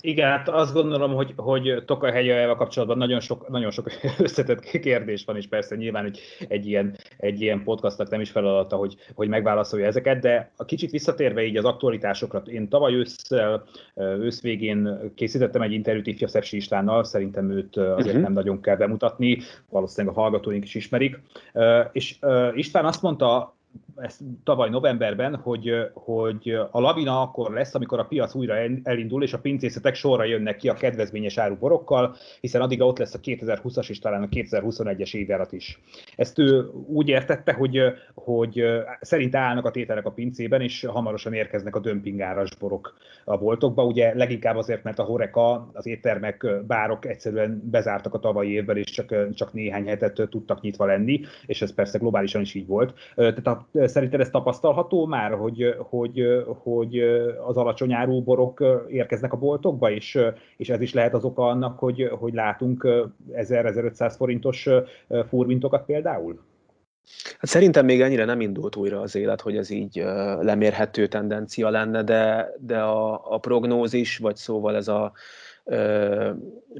[0.00, 5.24] Igen, hát azt gondolom, hogy, hogy Tokaj hegyelvel kapcsolatban nagyon sok, nagyon sok összetett kérdés
[5.24, 9.28] van, és persze nyilván hogy egy ilyen, egy ilyen podcastnak nem is feladata, hogy, hogy
[9.28, 15.62] megválaszolja ezeket, de a kicsit visszatérve így az aktualitásokra, én tavaly ősszel, ősz végén készítettem
[15.62, 18.22] egy interjút Ifja Szepsi Istvánnal, szerintem őt azért uh-huh.
[18.22, 19.38] nem nagyon kell bemutatni,
[19.70, 21.20] valószínűleg a hallgatóink is ismerik,
[21.92, 22.18] és
[22.54, 23.54] István azt mondta
[23.96, 29.32] ezt tavaly novemberben, hogy, hogy a lavina akkor lesz, amikor a piac újra elindul, és
[29.32, 33.98] a pincészetek sorra jönnek ki a kedvezményes áruborokkal, hiszen addig ott lesz a 2020-as és
[33.98, 35.80] talán a 2021-es évjárat is.
[36.16, 37.80] Ezt ő úgy értette, hogy,
[38.14, 38.64] hogy
[39.00, 43.84] szerint állnak a tételek a pincében, és hamarosan érkeznek a dömpingáras borok a boltokba.
[43.84, 48.90] Ugye leginkább azért, mert a horeka, az éttermek, bárok egyszerűen bezártak a tavalyi évben, és
[48.90, 52.94] csak, csak néhány hetet tudtak nyitva lenni, és ez persze globálisan is így volt.
[53.14, 56.22] Tehát a Szerinted ez tapasztalható már, hogy, hogy,
[56.62, 56.98] hogy
[57.46, 60.18] az alacsony árú borok érkeznek a boltokba, és,
[60.56, 62.86] és ez is lehet az oka annak, hogy, hogy látunk
[63.32, 64.68] 1000-1500 forintos
[65.28, 66.40] furmintokat például?
[67.38, 70.02] Hát szerintem még ennyire nem indult újra az élet, hogy ez így
[70.40, 75.12] lemérhető tendencia lenne, de, de a, a prognózis, vagy szóval ez a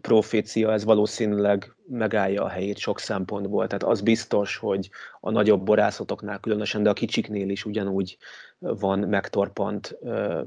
[0.00, 3.66] profécia, ez valószínűleg megállja a helyét sok szempontból.
[3.66, 8.16] Tehát az biztos, hogy a nagyobb borászatoknál különösen, de a kicsiknél is ugyanúgy
[8.58, 9.98] van megtorpant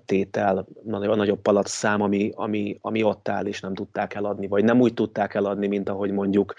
[0.06, 4.64] tétel, a nagyobb palac szám, ami, ami, ami ott áll, és nem tudták eladni, vagy
[4.64, 6.54] nem úgy tudták eladni, mint ahogy mondjuk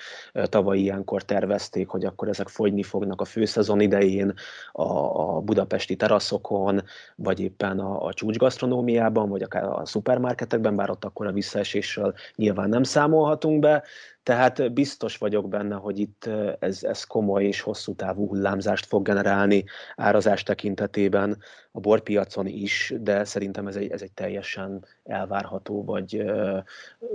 [0.45, 4.35] tavaly ilyenkor tervezték, hogy akkor ezek fogyni fognak a főszezon idején
[4.73, 4.83] a,
[5.21, 6.83] a budapesti teraszokon,
[7.17, 12.69] vagy éppen a, a csúcsgasztronómiában, vagy akár a szupermarketekben, bár ott akkor a visszaesésről nyilván
[12.69, 13.83] nem számolhatunk be,
[14.23, 16.29] tehát biztos vagyok benne, hogy itt
[16.59, 19.65] ez, ez komoly és hosszú távú hullámzást fog generálni
[19.97, 21.39] árazás tekintetében
[21.73, 26.25] a borpiacon is, de szerintem ez egy, ez egy teljesen elvárható vagy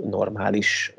[0.02, 0.94] normális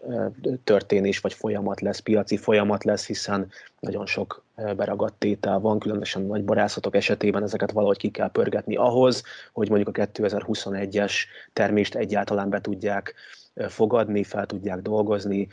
[0.63, 6.43] történés vagy folyamat lesz, piaci folyamat lesz, hiszen nagyon sok beragadt tétel van, különösen nagy
[6.43, 11.13] borászatok esetében ezeket valahogy ki kell pörgetni ahhoz, hogy mondjuk a 2021-es
[11.53, 13.15] termést egyáltalán be tudják
[13.67, 15.47] fogadni, fel tudják dolgozni,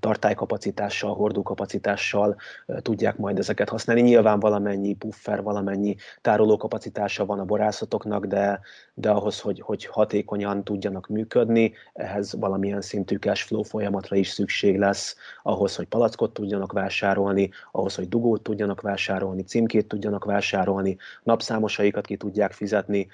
[0.00, 2.36] tartálykapacitással, hordókapacitással
[2.82, 4.02] tudják majd ezeket használni.
[4.02, 8.60] Nyilván valamennyi puffer, valamennyi tárolókapacitása van a borászatoknak, de,
[8.94, 14.78] de ahhoz, hogy, hogy hatékonyan tudjanak működni, ehhez valamilyen szintű cash flow folyamatra is szükség
[14.78, 22.06] lesz, ahhoz, hogy palackot tudjanak vásárolni, ahhoz, hogy dugót tudjanak vásárolni, címkét tudjanak vásárolni, napszámosaikat
[22.06, 23.08] ki tudják fizetni,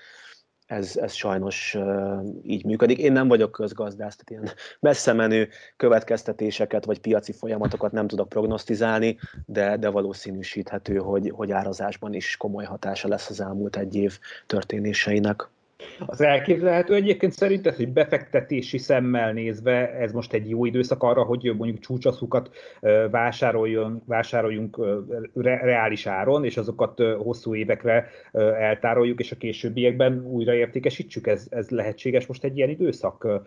[0.68, 1.76] ez, ez sajnos
[2.42, 2.98] így működik.
[2.98, 9.18] Én nem vagyok közgazdász, tehát ilyen messze menő következtetéseket vagy piaci folyamatokat nem tudok prognosztizálni,
[9.46, 15.48] de, de valószínűsíthető, hogy, hogy árazásban is komoly hatása lesz az elmúlt egy év történéseinek.
[16.06, 21.52] Az elképzelhető egyébként szerinted, hogy befektetési szemmel nézve ez most egy jó időszak arra, hogy
[21.56, 22.50] mondjuk csúcsaszukat
[23.10, 24.78] vásároljon, vásároljunk
[25.34, 28.08] reális áron, és azokat hosszú évekre
[28.58, 31.26] eltároljuk, és a későbbiekben újra értékesítsük?
[31.26, 33.42] Ez, ez lehetséges most egy ilyen időszak a,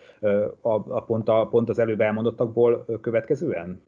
[0.70, 3.82] a, pont, a pont az előbb elmondottakból következően?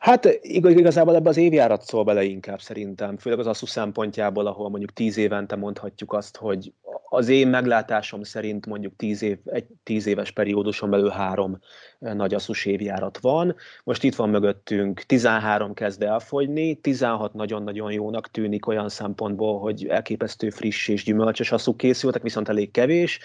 [0.00, 4.92] Hát igazából ebbe az évjárat szól bele inkább szerintem, főleg az ASZU szempontjából, ahol mondjuk
[4.92, 6.72] tíz évente mondhatjuk azt, hogy
[7.08, 11.58] az én meglátásom szerint mondjuk tíz, év, egy tíz éves perióduson belül három
[11.98, 13.56] nagy asszus évjárat van.
[13.84, 20.50] Most itt van mögöttünk, 13 kezd elfogyni, 16 nagyon-nagyon jónak tűnik olyan szempontból, hogy elképesztő
[20.50, 23.20] friss és gyümölcsös asszuk készültek, viszont elég kevés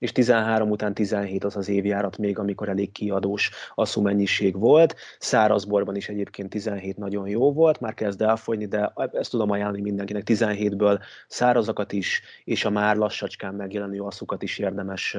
[0.00, 4.96] és 13 után 17 az az évjárat még, amikor elég kiadós asszú mennyiség volt.
[5.18, 10.22] Szárazborban is egyébként 17 nagyon jó volt, már kezd elfogyni, de ezt tudom ajánlani mindenkinek,
[10.26, 15.16] 17-ből szárazakat is, és a már lassacskán megjelenő asszukat is érdemes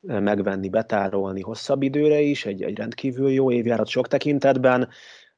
[0.00, 4.88] megvenni, betárolni hosszabb időre is, egy, egy rendkívül jó évjárat sok tekintetben.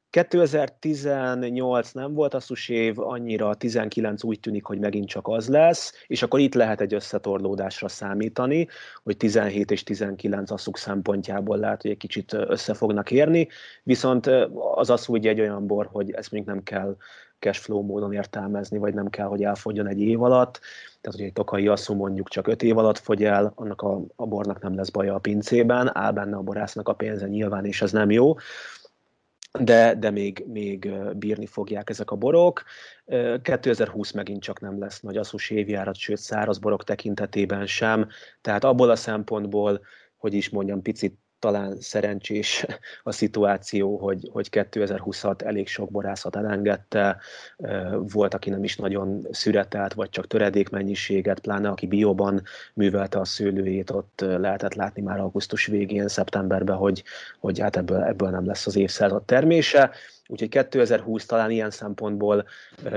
[0.09, 6.21] 2018 nem volt asszus év, annyira 19 úgy tűnik, hogy megint csak az lesz, és
[6.23, 8.67] akkor itt lehet egy összetorlódásra számítani,
[9.03, 13.47] hogy 17 és 19 asszuk szempontjából lehet, hogy egy kicsit össze fognak érni,
[13.83, 14.27] viszont
[14.75, 16.95] az asszú ugye egy olyan bor, hogy ezt még nem kell
[17.39, 20.59] cashflow módon értelmezni, vagy nem kell, hogy elfogjon egy év alatt.
[21.05, 24.25] Tehát, hogy egy tokai asszú mondjuk csak öt év alatt fogy el, annak a, a
[24.25, 27.91] bornak nem lesz baja a pincében, áll benne a borásznak a pénze nyilván, és ez
[27.91, 28.35] nem jó
[29.59, 32.63] de, de még, még bírni fogják ezek a borok.
[33.41, 38.07] 2020 megint csak nem lesz nagy asszus évjárat, sőt száraz borok tekintetében sem,
[38.41, 39.81] tehát abból a szempontból,
[40.17, 42.65] hogy is mondjam, picit talán szerencsés
[43.03, 47.17] a szituáció, hogy, hogy 2020-at elég sok borászat elengedte,
[47.97, 53.89] volt, aki nem is nagyon szüretelt, vagy csak töredékmennyiséget, pláne aki bióban művelte a szőlőjét,
[53.89, 57.03] ott lehetett látni már augusztus végén, szeptemberben, hogy,
[57.39, 59.91] hogy hát ebből, ebből nem lesz az évszázad termése.
[60.27, 62.45] Úgyhogy 2020 talán ilyen szempontból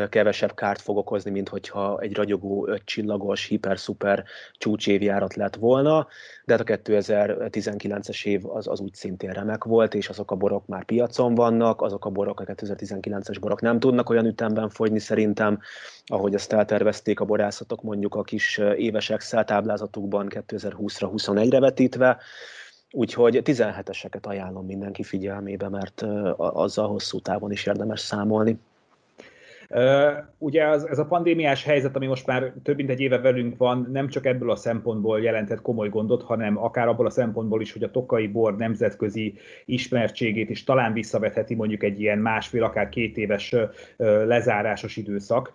[0.09, 6.07] kevesebb kárt fog okozni, mint hogyha egy ragyogó, ötcsillagos, hiper-szuper csúcsévjárat lett volna,
[6.45, 10.67] de hát a 2019-es év az, az úgy szintén remek volt, és azok a borok
[10.67, 15.59] már piacon vannak, azok a borok, a 2019-es borok nem tudnak olyan ütemben fogyni szerintem,
[16.07, 22.19] ahogy ezt eltervezték a borászatok mondjuk a kis éves Excel táblázatukban 2020-ra, 21-re vetítve,
[22.91, 26.03] Úgyhogy 17-eseket ajánlom mindenki figyelmébe, mert
[26.37, 28.59] azzal hosszú távon is érdemes számolni.
[30.39, 33.89] Ugye az, ez a pandémiás helyzet, ami most már több mint egy éve velünk van,
[33.93, 37.83] nem csak ebből a szempontból jelentett komoly gondot, hanem akár abból a szempontból is, hogy
[37.83, 43.55] a tokai bor nemzetközi ismertségét is talán visszavetheti mondjuk egy ilyen másfél, akár két éves
[44.27, 45.53] lezárásos időszak,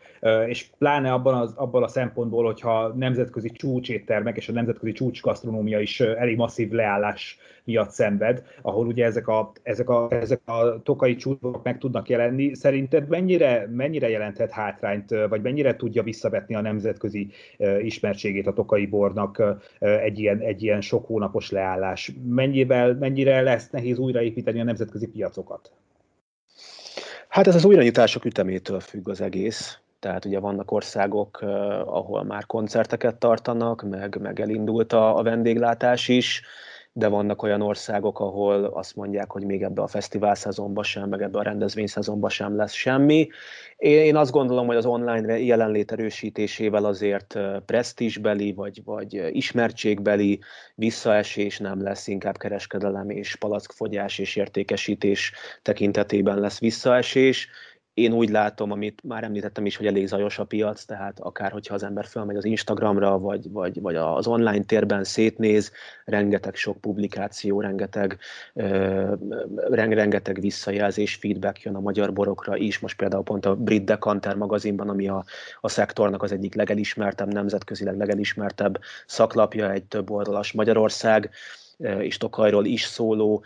[0.48, 6.00] és pláne abban, az, abban a szempontból, hogyha nemzetközi csúcséttermek és a nemzetközi csúcsgasztronómia is
[6.00, 11.64] elég masszív leállás miatt szenved, ahol ugye ezek a, ezek a, ezek a tokai csúcsok
[11.64, 12.56] meg tudnak jelenni.
[12.56, 17.32] Szerinted mennyire, mennyire jelenthet hátrányt, vagy mennyire tudja visszavetni a nemzetközi
[17.82, 19.44] ismertségét a tokai bornak
[19.80, 22.12] egy ilyen, egy ilyen sok hónapos leállás?
[22.28, 25.72] Mennyivel, mennyire lesz nehéz újraépíteni a nemzetközi piacokat?
[27.28, 29.78] Hát ez az újranyitások ütemétől függ az egész.
[30.00, 31.42] Tehát ugye vannak országok,
[31.86, 36.42] ahol már koncerteket tartanak, meg, meg elindult a, a vendéglátás is
[36.96, 41.22] de vannak olyan országok, ahol azt mondják, hogy még ebbe a fesztivál szezonban sem, meg
[41.22, 43.30] ebbe a rendezvény szezonban sem lesz semmi.
[43.78, 50.40] Én azt gondolom, hogy az online jelenlét erősítésével azért presztízsbeli, vagy, vagy ismertségbeli
[50.76, 57.50] visszaesés nem lesz, inkább kereskedelem és palackfogyás és értékesítés tekintetében lesz visszaesés
[57.94, 61.74] én úgy látom, amit már említettem is, hogy elég zajos a piac, tehát akár hogyha
[61.74, 65.72] az ember felmegy az Instagramra, vagy, vagy, vagy az online térben szétnéz,
[66.06, 68.18] rengeteg sok publikáció, rengeteg,
[68.54, 69.14] ö,
[69.70, 72.80] rengeteg visszajelzés, feedback jön a magyar borokra is.
[72.80, 75.24] Most például pont a Brit Decanter magazinban, ami a,
[75.62, 81.30] a szektornak az egyik legelismertebb, nemzetközileg legelismertebb szaklapja, egy több oldalas Magyarország,
[82.00, 83.44] és Tokajról is szóló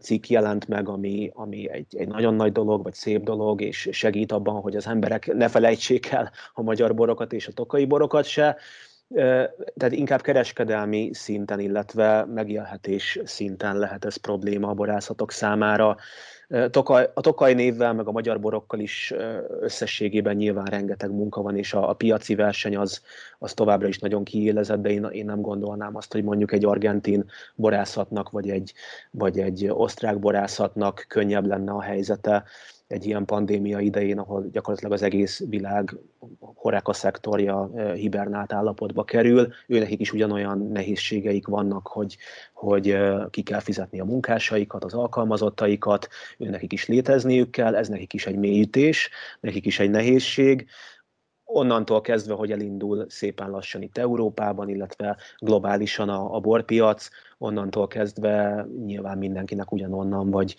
[0.00, 4.32] cikk jelent meg, ami, ami egy, egy nagyon nagy dolog, vagy szép dolog, és segít
[4.32, 8.56] abban, hogy az emberek ne felejtsék el a magyar borokat és a tokai borokat se.
[9.76, 15.96] Tehát inkább kereskedelmi szinten, illetve megélhetés szinten lehet ez probléma a borászatok számára.
[16.70, 19.14] Tokaj, a Tokaj névvel, meg a magyar borokkal is
[19.60, 23.02] összességében nyilván rengeteg munka van, és a, a piaci verseny az,
[23.38, 27.24] az továbbra is nagyon kiélezett, de én, én nem gondolnám azt, hogy mondjuk egy argentin
[27.54, 28.72] borászatnak, vagy egy,
[29.10, 32.44] vagy egy osztrák borászatnak könnyebb lenne a helyzete
[32.86, 35.96] egy ilyen pandémia idején, ahol gyakorlatilag az egész világ
[36.38, 42.16] horeca szektorja hibernált állapotba kerül, őnekik is ugyanolyan nehézségeik vannak, hogy,
[42.52, 42.96] hogy
[43.30, 48.36] ki kell fizetni a munkásaikat, az alkalmazottaikat, őnekik is létezniük kell, ez nekik is egy
[48.36, 50.66] mélyítés, nekik is egy nehézség,
[51.44, 58.66] onnantól kezdve, hogy elindul szépen lassan itt Európában, illetve globálisan a, a borpiac, onnantól kezdve
[58.84, 60.56] nyilván mindenkinek ugyanonnan vagy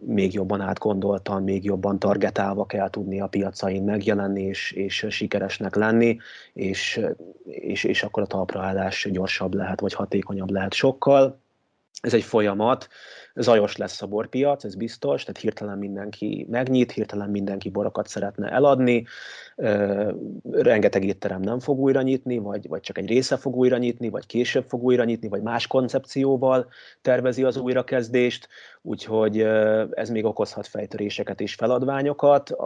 [0.00, 6.18] még jobban átgondoltan, még jobban targetálva kell tudni a piacain megjelenni és, és sikeresnek lenni,
[6.52, 7.00] és,
[7.44, 11.40] és, és akkor a talpraállás gyorsabb lehet, vagy hatékonyabb lehet sokkal.
[12.00, 12.88] Ez egy folyamat,
[13.34, 19.06] zajos lesz a borpiac, ez biztos, tehát hirtelen mindenki megnyit, hirtelen mindenki borokat szeretne eladni,
[20.50, 24.26] rengeteg étterem nem fog újra nyitni, vagy, vagy csak egy része fog újra nyitni, vagy
[24.26, 26.68] később fog újra nyitni, vagy más koncepcióval
[27.02, 28.48] tervezi az újrakezdést,
[28.82, 29.40] úgyhogy
[29.90, 32.56] ez még okozhat fejtöréseket és feladványokat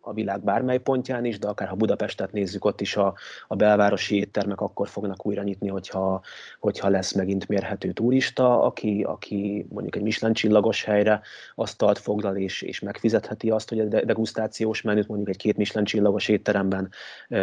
[0.00, 3.14] a világ bármely pontján is, de akár ha Budapestet nézzük, ott is a,
[3.48, 6.20] a belvárosi éttermek akkor fognak újra nyitni, hogyha,
[6.60, 11.20] hogyha lesz megint mérhető turista, aki, aki mondjuk egy Michelin csillagos helyre
[11.54, 16.28] asztalt foglal és, és megfizetheti azt, hogy a degustációs menüt mondjuk egy két Michelin csillagos
[16.28, 16.88] étteremben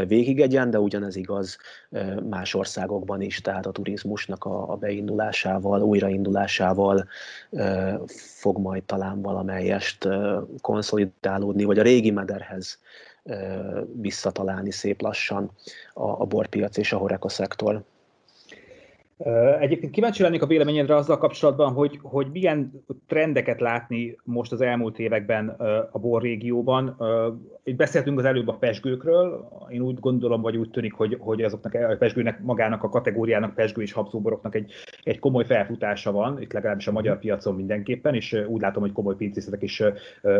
[0.07, 1.57] végigegyen, de ugyanez igaz
[2.29, 7.07] más országokban is, tehát a turizmusnak a, a beindulásával, újraindulásával
[8.07, 10.07] fog majd talán valamelyest
[10.61, 12.56] konszolidálódni, vagy a régi mederhez
[13.93, 15.51] visszatalálni szép lassan
[15.93, 17.83] a, a borpiac és a horeka szektor.
[19.59, 24.99] Egyébként kíváncsi lennék a véleményedre azzal kapcsolatban, hogy, hogy milyen trendeket látni most az elmúlt
[24.99, 25.49] években
[25.91, 26.97] a bor régióban.
[27.63, 31.73] Itt beszéltünk az előbb a pesgőkről, én úgy gondolom, vagy úgy tűnik, hogy, hogy azoknak
[31.73, 34.71] a pesgőnek magának a kategóriának, pesgő és habszóboroknak egy,
[35.03, 39.15] egy komoly felfutása van, itt legalábbis a magyar piacon mindenképpen, és úgy látom, hogy komoly
[39.15, 39.83] pincészetek is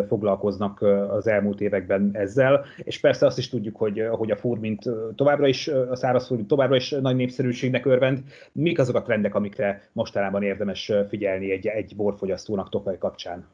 [0.08, 4.84] foglalkoznak az elmúlt években ezzel, és persze azt is tudjuk, hogy, hogy a furmint
[5.16, 8.24] továbbra is, a száraz furmint továbbra is nagy népszerűségnek örvend,
[8.68, 13.48] mik azok a trendek, amikre mostanában érdemes figyelni egy, egy borfogyasztónak Tokaj kapcsán?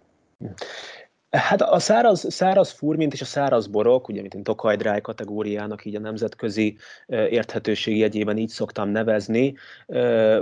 [1.38, 5.96] Hát a száraz, száraz furmint és a száraz borok, ugye mint Tokaj Dry kategóriának így
[5.96, 9.56] a nemzetközi érthetőség jegyében így szoktam nevezni,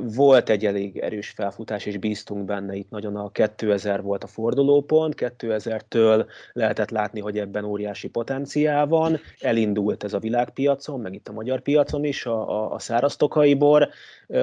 [0.01, 5.13] volt egy elég erős felfutás, és bíztunk benne itt nagyon a 2000 volt a fordulópont,
[5.17, 11.33] 2000-től lehetett látni, hogy ebben óriási potenciál van, elindult ez a világpiacon, meg itt a
[11.33, 13.89] magyar piacon is a, a, a száraz tokai bor,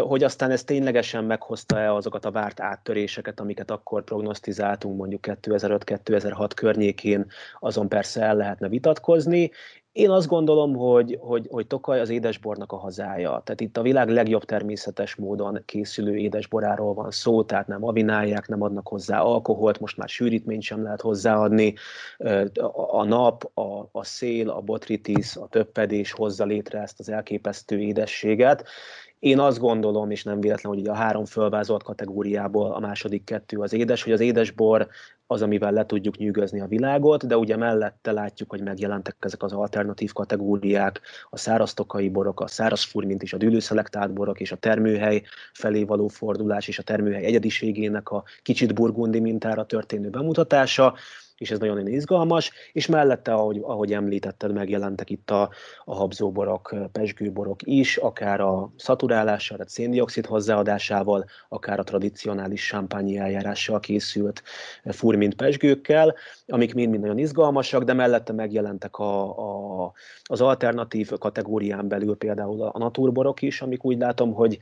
[0.00, 6.37] hogy aztán ez ténylegesen meghozta-e azokat a várt áttöréseket, amiket akkor prognosztizáltunk mondjuk 2005-2006 2006
[6.54, 7.26] környékén,
[7.60, 9.50] azon persze el lehetne vitatkozni.
[9.92, 13.42] Én azt gondolom, hogy, hogy, hogy Tokaj az édesbornak a hazája.
[13.44, 18.62] Tehát itt a világ legjobb természetes módon készülő édesboráról van szó, tehát nem avinálják, nem
[18.62, 21.74] adnak hozzá alkoholt, most már sűrítményt sem lehet hozzáadni.
[22.72, 28.64] A nap, a, a szél, a botritis, a töppedés hozza létre ezt az elképesztő édességet,
[29.18, 33.72] én azt gondolom, és nem véletlen, hogy a három fölvázolt kategóriából a második kettő az
[33.72, 34.88] édes, hogy az édesbor
[35.30, 39.52] az, amivel le tudjuk nyűgözni a világot, de ugye mellette látjuk, hogy megjelentek ezek az
[39.52, 41.00] alternatív kategóriák,
[41.30, 45.22] a száraztokai borok, a száraz furmint és a dűlőszelektált borok, és a termőhely
[45.52, 50.94] felé való fordulás, és a termőhely egyediségének a kicsit burgundi mintára történő bemutatása,
[51.38, 55.50] és ez nagyon izgalmas, és mellette, ahogy, ahogy említetted, megjelentek itt a,
[55.84, 63.80] a habzóborok, pesgőborok is, akár a szaturálással, a széndiokszid hozzáadásával, akár a tradicionális sámpányi eljárással
[63.80, 64.42] készült
[64.84, 66.14] furmint pesgőkkel,
[66.46, 69.38] amik mind-mind nagyon izgalmasak, de mellette megjelentek a,
[69.84, 74.58] a, az alternatív kategórián belül például a naturborok is, amik úgy látom, hogy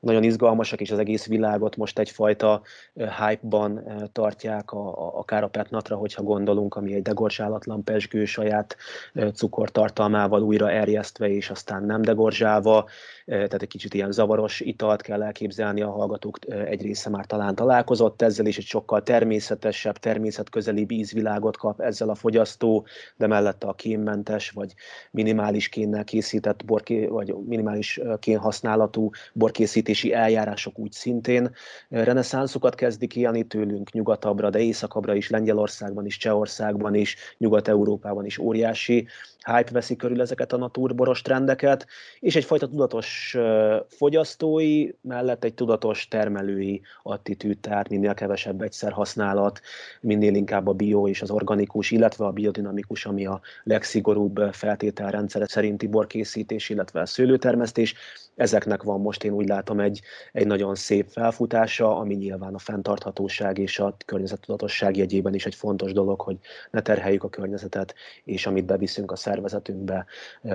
[0.00, 2.62] nagyon izgalmasak, és az egész világot most egyfajta
[2.94, 3.82] hype-ban
[4.12, 8.76] tartják, a, a, akár a petnatra, hogyha gondolunk, ami egy degorzsálatlan pesgő saját
[9.34, 12.86] cukortartalmával újra erjesztve, és aztán nem degorzsálva,
[13.24, 18.22] tehát egy kicsit ilyen zavaros italt kell elképzelni, a hallgatók egy része már talán találkozott
[18.22, 22.86] ezzel, és egy sokkal természetesebb, természetközelibb ízvilágot kap ezzel a fogyasztó,
[23.16, 24.74] de mellette a kénmentes, vagy
[25.10, 29.10] minimális kénnel készített borké, vagy minimális kén használatú
[29.88, 31.50] borkészítési eljárások úgy szintén
[31.88, 39.08] reneszánszokat kezdik élni tőlünk nyugatabbra, de északabbra is, Lengyelországban is, Csehországban is, Nyugat-Európában is óriási
[39.44, 41.86] hype veszi körül ezeket a naturboros trendeket,
[42.20, 43.36] és egyfajta tudatos
[43.88, 49.60] fogyasztói mellett egy tudatos termelői attitűd, tehát minél kevesebb egyszer használat,
[50.00, 55.86] minél inkább a bio és az organikus, illetve a biodinamikus, ami a legszigorúbb feltételrendszere szerinti
[55.86, 57.94] borkészítés, illetve a szőlőtermesztés.
[58.36, 60.00] Ezeknek van most én úgy látom egy,
[60.32, 65.92] egy nagyon szép felfutása, ami nyilván a fenntarthatóság és a környezettudatosság jegyében is egy fontos
[65.92, 66.36] dolog, hogy
[66.70, 70.06] ne terheljük a környezetet, és amit beviszünk a szervezetünkbe,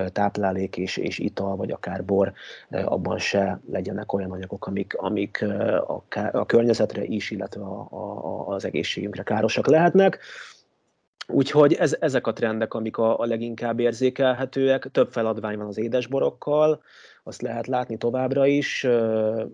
[0.08, 2.34] táplálék és, és ital, vagy akár bor,
[2.70, 5.42] abban se legyenek olyan anyagok, amik, amik
[5.88, 10.20] a, a környezetre is, illetve a, a, az egészségünkre károsak lehetnek.
[11.28, 14.88] Úgyhogy ez, ezek a trendek, amik a, a leginkább érzékelhetőek.
[14.92, 16.82] Több feladvány van az édesborokkal,
[17.24, 18.88] azt lehet látni továbbra is.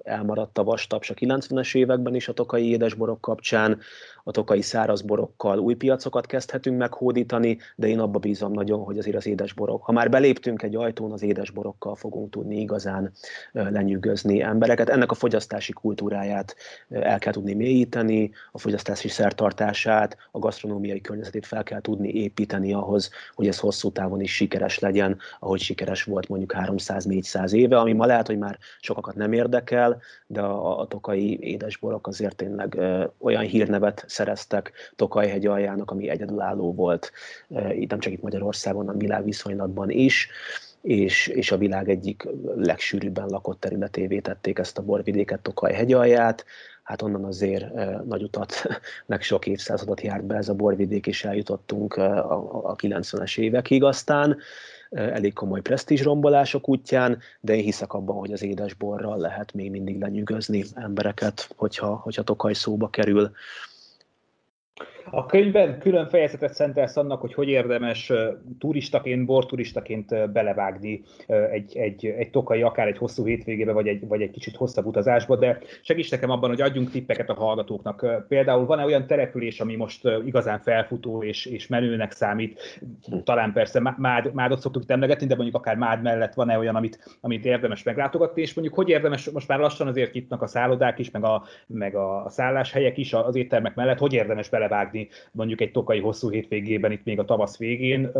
[0.03, 3.79] Elmaradt a vastaps a 90-es években is a tokai édesborok kapcsán
[4.23, 9.25] a tokai szárazborokkal új piacokat kezdhetünk meghódítani, de én abba bízom nagyon, hogy azért az
[9.25, 13.11] édesborok, ha már beléptünk egy ajtón, az édesborokkal fogunk tudni igazán
[13.51, 14.89] lenyűgözni embereket.
[14.89, 16.55] Ennek a fogyasztási kultúráját
[16.89, 23.09] el kell tudni mélyíteni, a fogyasztási szertartását, a gasztronómiai környezetét fel kell tudni építeni ahhoz,
[23.35, 28.05] hogy ez hosszú távon is sikeres legyen, ahogy sikeres volt mondjuk 300-400 éve, ami ma
[28.05, 33.43] lehet, hogy már sokakat nem érdekel, de a, a tokai édesborok azért tényleg ö, olyan
[33.43, 37.11] hírnevet szereztek Tokajhegy aljának, ami egyedülálló volt,
[37.71, 40.29] itt nem csak itt Magyarországon, hanem világviszonylatban is
[40.81, 46.45] és, és a világ egyik legsűrűbben lakott területévé tették ezt a borvidéket, Tokaj hegyalját.
[46.89, 47.73] Hát onnan azért
[48.05, 48.53] nagy utat,
[49.05, 54.37] meg sok évszázadot járt be ez a borvidék, és eljutottunk a, a 90-es évekig aztán
[54.89, 60.63] elég komoly presztízsrombolások útján, de én hiszek abban, hogy az édesborral lehet még mindig lenyűgözni
[60.75, 63.31] embereket, hogyha, hogyha Tokaj szóba kerül.
[65.11, 68.11] A könyvben külön fejezetet szentelsz annak, hogy hogy érdemes
[68.59, 74.31] turistaként, borturistaként belevágni egy, egy, egy tokai, akár egy hosszú hétvégébe, vagy egy, vagy egy
[74.31, 78.25] kicsit hosszabb utazásba, de segíts nekem abban, hogy adjunk tippeket a hallgatóknak.
[78.27, 82.79] Például van-e olyan település, ami most igazán felfutó és, és menőnek számít?
[83.23, 87.17] Talán persze Mád, Mádot szoktuk itt emlegetni, de mondjuk akár Mád mellett van-e olyan, amit,
[87.21, 91.11] amit érdemes meglátogatni, és mondjuk hogy érdemes, most már lassan azért nyitnak a szállodák is,
[91.11, 95.71] meg a, meg a szálláshelyek is az éttermek mellett, hogy érdemes belevágni látni mondjuk egy
[95.71, 98.11] tokai hosszú hétvégében, itt még a tavasz végén,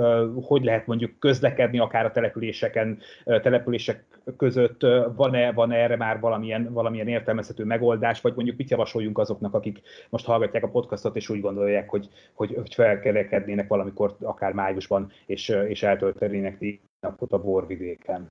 [0.41, 4.03] hogy lehet mondjuk közlekedni akár a településeken, települések
[4.37, 4.81] között,
[5.15, 10.25] van-e, van erre már valamilyen, valamilyen értelmezhető megoldás, vagy mondjuk mit javasoljunk azoknak, akik most
[10.25, 15.83] hallgatják a podcastot, és úgy gondolják, hogy, hogy, hogy felkerekednének valamikor akár májusban, és, és
[15.83, 18.27] eltöltenének napot a borvidéken.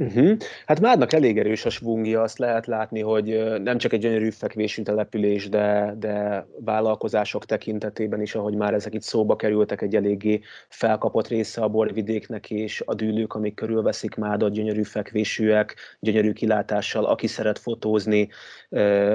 [0.00, 0.36] Uh-huh.
[0.66, 4.82] Hát Mádnak elég erős a svungja, azt lehet látni, hogy nem csak egy gyönyörű fekvésű
[4.82, 11.28] település, de, de vállalkozások tekintetében is, ahogy már ezek itt szóba kerültek, egy eléggé felkapott
[11.28, 17.58] része a borvidéknek, és a dűlők, amik körülveszik Mádot, gyönyörű fekvésűek, gyönyörű kilátással, aki szeret
[17.58, 18.28] fotózni,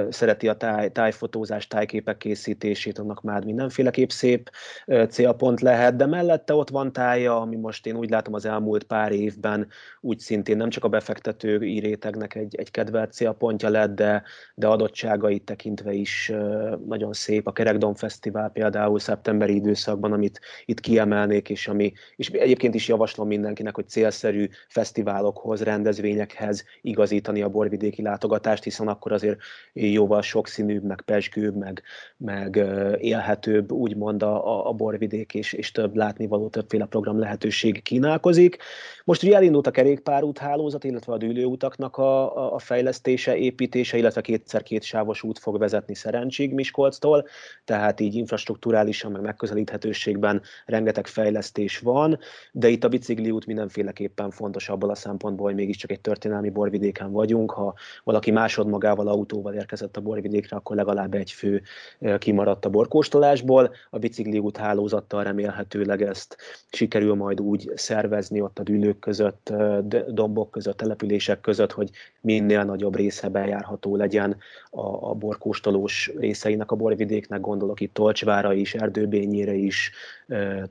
[0.08, 4.50] szereti a táj, tájfotózás, tájképek készítését, annak már mindenféleképp szép
[5.08, 9.12] célpont lehet, de mellette ott van tája, ami most én úgy látom az elmúlt pár
[9.12, 9.68] évben
[10.00, 14.22] úgy szintén nem csak a befektetői rétegnek egy, egy kedvelt célpontja lett, de,
[14.54, 16.32] de adottságait tekintve is
[16.86, 17.46] nagyon szép.
[17.46, 23.26] A Kerekdom Fesztivál például szeptemberi időszakban, amit itt kiemelnék, és ami, és egyébként is javaslom
[23.26, 29.38] mindenkinek, hogy célszerű fesztiválokhoz, rendezvényekhez igazítani a borvidéki látogatást, hiszen akkor azért
[29.72, 31.82] jóval sokszínűbb, meg pesgőbb, meg,
[32.16, 32.64] meg
[32.98, 38.56] élhetőbb, úgymond a, a borvidék, és, és több látnivaló, többféle program lehetőség kínálkozik.
[39.04, 44.62] Most ugye elindult a kerékpárút hálózat, illetve a dűlőutaknak a, a fejlesztése, építése, illetve kétszer
[44.62, 47.26] két sávos út fog vezetni Szerencsig Miskolctól,
[47.64, 52.18] tehát így infrastruktúrálisan, meg megközelíthetőségben rengeteg fejlesztés van,
[52.52, 57.50] de itt a bicikliút mindenféleképpen fontos abból a szempontból, hogy mégiscsak egy történelmi borvidéken vagyunk.
[57.50, 61.62] Ha valaki másodmagával, autóval érkezett a borvidékre, akkor legalább egy fő
[62.18, 63.74] kimaradt a borkóstolásból.
[63.90, 66.36] A bicikliút hálózattal remélhetőleg ezt
[66.70, 69.52] sikerül majd úgy szervezni ott a dűlők között,
[70.08, 71.90] dombok között, települések között, hogy
[72.20, 74.36] minél nagyobb része bejárható legyen
[74.70, 79.90] a, a borkóstolós részeinek a borvidéknek, gondolok itt Tolcsvára is, Erdőbényére is,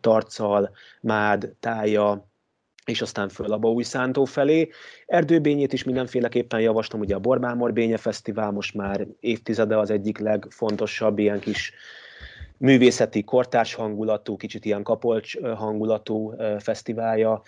[0.01, 0.71] Tarcal,
[1.01, 2.27] Mád, Tája,
[2.85, 4.69] és aztán föl a Baúj Szántó felé.
[5.05, 11.19] Erdőbényét is mindenféleképpen javaslom, ugye a Borbámor Bénye Fesztivál most már évtizede az egyik legfontosabb
[11.19, 11.73] ilyen kis
[12.57, 17.41] művészeti, kortárs hangulatú, kicsit ilyen kapolcs hangulatú fesztiválja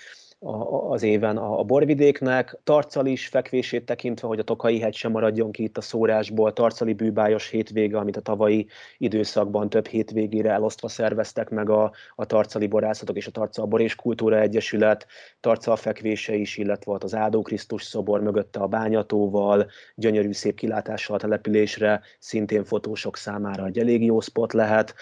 [0.89, 2.59] az éven a, borvidéknek.
[2.63, 6.53] Tarcal is fekvését tekintve, hogy a Tokai hegy sem maradjon ki itt a szórásból.
[6.53, 8.67] Tarcali bűbájos hétvége, amit a tavalyi
[8.97, 13.95] időszakban több hétvégére elosztva szerveztek meg a, a Tarcali borászatok és a Tarcal Bor és
[13.95, 15.07] Kultúra Egyesület.
[15.39, 21.15] Tarcal fekvése is, illetve volt az Áldó Krisztus szobor mögötte a bányatóval, gyönyörű szép kilátással
[21.15, 24.95] a településre, szintén fotósok számára egy elég jó spot lehet.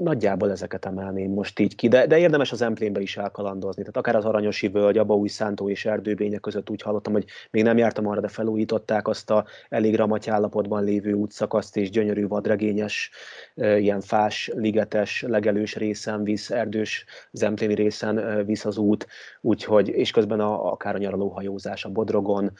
[0.00, 3.82] Nagyjából ezeket emelném most így ki, de, de érdemes az emplénbe is elkalandozni.
[3.82, 7.76] Tehát akár az Aranyosi völgy, Abaúj Szántó és Erdőbények között úgy hallottam, hogy még nem
[7.76, 13.10] jártam arra, de felújították azt a elég ramaty állapotban lévő útszakaszt, és gyönyörű vadregényes,
[13.54, 19.06] ilyen fás, ligetes, legelős részen visz, erdős, zempléni részen visz az út,
[19.40, 22.52] úgyhogy, és közben a, akár a nyaralóhajózás a Bodrogon,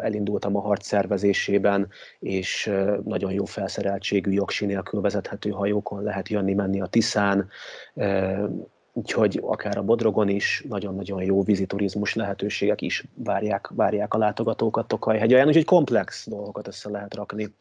[0.00, 2.72] elindultam a harc szervezésében, és
[3.04, 7.48] nagyon jó felszereltségű, jogsi nélkül vezethető hajó hajókon lehet jönni-menni a Tiszán,
[8.92, 15.46] úgyhogy akár a Bodrogon is nagyon-nagyon jó víziturizmus lehetőségek is várják, várják a látogatókat Tokajhegyen,
[15.46, 17.54] úgyhogy komplex dolgokat össze lehet rakni.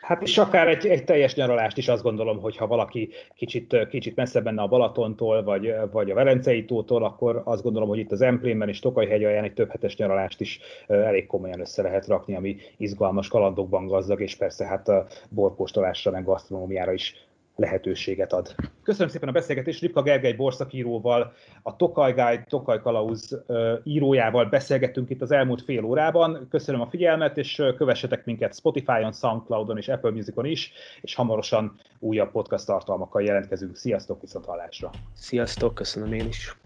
[0.00, 4.16] Hát és akár egy, egy teljes nyaralást is azt gondolom, hogy ha valaki kicsit, kicsit
[4.16, 8.20] messzebb benne a Balatontól, vagy, vagy a Verencei tótól, akkor azt gondolom, hogy itt az
[8.20, 13.28] Emplénben és Tokajhegyen egy több hetes nyaralást is elég komolyan össze lehet rakni, ami izgalmas
[13.28, 17.29] kalandokban gazdag, és persze hát a borkóstolásra, meg gasztronómiára is
[17.60, 18.54] lehetőséget ad.
[18.82, 21.32] Köszönöm szépen a beszélgetést Ripka Gergely borszakíróval,
[21.62, 23.42] a Tokaj Guide, Tokaj Kalauz
[23.84, 26.46] írójával beszélgettünk itt az elmúlt fél órában.
[26.50, 32.30] Köszönöm a figyelmet, és kövessetek minket Spotify-on, Soundcloud-on és Apple Music-on is, és hamarosan újabb
[32.30, 33.76] podcast tartalmakkal jelentkezünk.
[33.76, 34.90] Sziasztok, viszont hallásra!
[35.14, 36.56] Sziasztok, köszönöm én is!